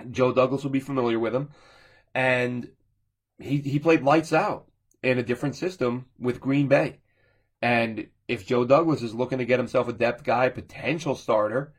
Joe 0.10 0.34
Douglas 0.34 0.64
will 0.64 0.72
be 0.72 0.80
familiar 0.80 1.20
with 1.20 1.36
him, 1.36 1.52
and 2.16 2.68
he 3.38 3.58
he 3.60 3.78
played 3.78 4.02
lights 4.02 4.34
out 4.34 4.66
in 5.04 5.20
a 5.20 5.24
different 5.24 5.56
system 5.56 6.08
with 6.18 6.42
Green 6.42 6.68
Bay. 6.68 7.02
And 7.62 8.08
if 8.28 8.48
Joe 8.48 8.66
Douglas 8.66 9.04
is 9.04 9.14
looking 9.14 9.38
to 9.38 9.46
get 9.46 9.60
himself 9.60 9.88
a 9.90 9.94
depth 9.94 10.24
guy, 10.24 10.50
potential 10.50 11.14
starter, 11.14 11.76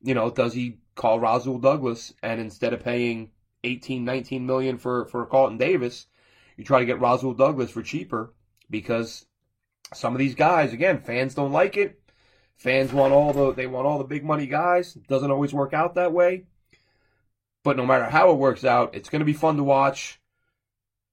you 0.00 0.14
know, 0.14 0.30
does 0.30 0.54
he 0.54 0.78
call 0.94 1.20
Rasul 1.20 1.58
Douglas 1.58 2.14
and 2.22 2.40
instead 2.40 2.72
of 2.72 2.82
paying 2.82 3.32
18, 3.64 4.04
19 4.04 4.46
million 4.46 4.78
for, 4.78 5.06
for 5.06 5.26
Carlton 5.26 5.58
Davis, 5.58 6.06
you 6.56 6.64
try 6.64 6.80
to 6.80 6.86
get 6.86 7.00
Rasul 7.00 7.34
Douglas 7.34 7.70
for 7.70 7.82
cheaper 7.82 8.32
because 8.70 9.26
some 9.94 10.14
of 10.14 10.18
these 10.18 10.34
guys, 10.34 10.72
again, 10.72 11.00
fans 11.00 11.34
don't 11.34 11.52
like 11.52 11.76
it. 11.76 12.00
Fans 12.56 12.92
want 12.92 13.12
all 13.12 13.32
the 13.32 13.52
they 13.52 13.66
want 13.66 13.86
all 13.86 13.98
the 13.98 14.04
big 14.04 14.24
money 14.24 14.46
guys. 14.46 14.94
It 14.94 15.08
doesn't 15.08 15.30
always 15.30 15.52
work 15.52 15.74
out 15.74 15.94
that 15.96 16.12
way. 16.12 16.44
But 17.64 17.76
no 17.76 17.86
matter 17.86 18.04
how 18.04 18.30
it 18.30 18.38
works 18.38 18.64
out, 18.64 18.94
it's 18.94 19.08
going 19.08 19.20
to 19.20 19.26
be 19.26 19.32
fun 19.32 19.56
to 19.56 19.64
watch. 19.64 20.20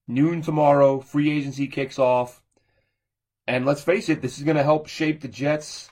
Noon 0.07 0.41
tomorrow, 0.41 0.99
free 0.99 1.31
agency 1.31 1.67
kicks 1.67 1.99
off. 1.99 2.41
And 3.47 3.65
let's 3.65 3.83
face 3.83 4.09
it, 4.09 4.21
this 4.21 4.37
is 4.37 4.43
going 4.43 4.57
to 4.57 4.63
help 4.63 4.87
shape 4.87 5.21
the 5.21 5.27
Jets, 5.27 5.89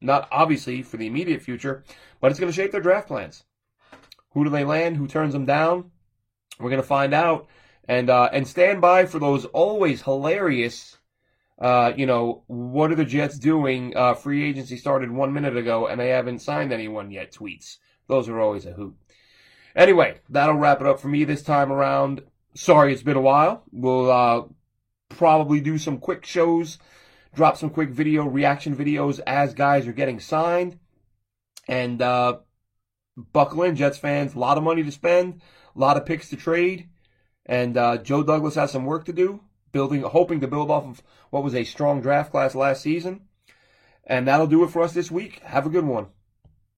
not 0.00 0.28
obviously 0.32 0.82
for 0.82 0.96
the 0.96 1.06
immediate 1.06 1.42
future, 1.42 1.84
but 2.20 2.30
it's 2.30 2.40
going 2.40 2.50
to 2.50 2.56
shape 2.56 2.72
their 2.72 2.80
draft 2.80 3.08
plans. 3.08 3.44
Who 4.32 4.44
do 4.44 4.50
they 4.50 4.64
land? 4.64 4.96
Who 4.96 5.06
turns 5.06 5.32
them 5.32 5.46
down? 5.46 5.90
We're 6.58 6.70
to 6.70 6.82
find 6.82 7.14
out. 7.14 7.48
And, 7.88 8.08
uh, 8.08 8.28
and 8.32 8.46
stand 8.46 8.80
by 8.80 9.06
for 9.06 9.18
those 9.18 9.46
always 9.46 10.02
hilarious, 10.02 10.98
uh, 11.60 11.92
you 11.96 12.06
know, 12.06 12.44
what 12.46 12.92
are 12.92 12.96
the 12.96 13.04
Jets 13.04 13.38
doing? 13.38 13.96
Uh, 13.96 14.14
free 14.14 14.44
agency 14.48 14.76
started 14.76 15.10
one 15.10 15.32
minute 15.32 15.56
ago 15.56 15.88
and 15.88 16.00
they 16.00 16.10
haven't 16.10 16.40
signed 16.40 16.72
anyone 16.72 17.10
yet 17.10 17.32
tweets. 17.32 17.78
Those 18.06 18.28
are 18.28 18.40
always 18.40 18.66
a 18.66 18.72
hoot. 18.72 18.94
Anyway, 19.74 20.18
that'll 20.28 20.54
wrap 20.54 20.80
it 20.80 20.86
up 20.86 21.00
for 21.00 21.08
me 21.08 21.24
this 21.24 21.42
time 21.42 21.72
around. 21.72 22.22
Sorry 22.54 22.92
it's 22.92 23.02
been 23.02 23.16
a 23.16 23.20
while. 23.20 23.64
We'll, 23.72 24.10
uh, 24.10 24.42
probably 25.08 25.60
do 25.60 25.76
some 25.78 25.98
quick 25.98 26.24
shows, 26.24 26.78
drop 27.34 27.56
some 27.56 27.70
quick 27.70 27.90
video 27.90 28.24
reaction 28.24 28.76
videos 28.76 29.20
as 29.26 29.54
guys 29.54 29.88
are 29.88 29.92
getting 29.92 30.20
signed. 30.20 30.78
And, 31.66 32.00
uh, 32.00 32.38
buckle 33.16 33.62
in, 33.62 33.76
Jets 33.76 33.98
fans. 33.98 34.34
A 34.34 34.38
lot 34.38 34.58
of 34.58 34.64
money 34.64 34.82
to 34.82 34.92
spend, 34.92 35.40
a 35.74 35.78
lot 35.78 35.96
of 35.96 36.06
picks 36.06 36.28
to 36.30 36.36
trade, 36.36 36.88
and 37.46 37.76
uh, 37.76 37.98
Joe 37.98 38.22
Douglas 38.22 38.54
has 38.54 38.70
some 38.70 38.84
work 38.84 39.04
to 39.06 39.12
do, 39.12 39.40
building, 39.72 40.02
hoping 40.02 40.40
to 40.40 40.48
build 40.48 40.70
off 40.70 40.84
of 40.84 41.02
what 41.30 41.44
was 41.44 41.54
a 41.54 41.64
strong 41.64 42.00
draft 42.00 42.30
class 42.30 42.54
last 42.54 42.82
season. 42.82 43.22
And 44.04 44.26
that'll 44.26 44.46
do 44.46 44.64
it 44.64 44.70
for 44.70 44.82
us 44.82 44.92
this 44.92 45.10
week. 45.10 45.40
Have 45.40 45.66
a 45.66 45.70
good 45.70 45.84
one. 45.84 46.08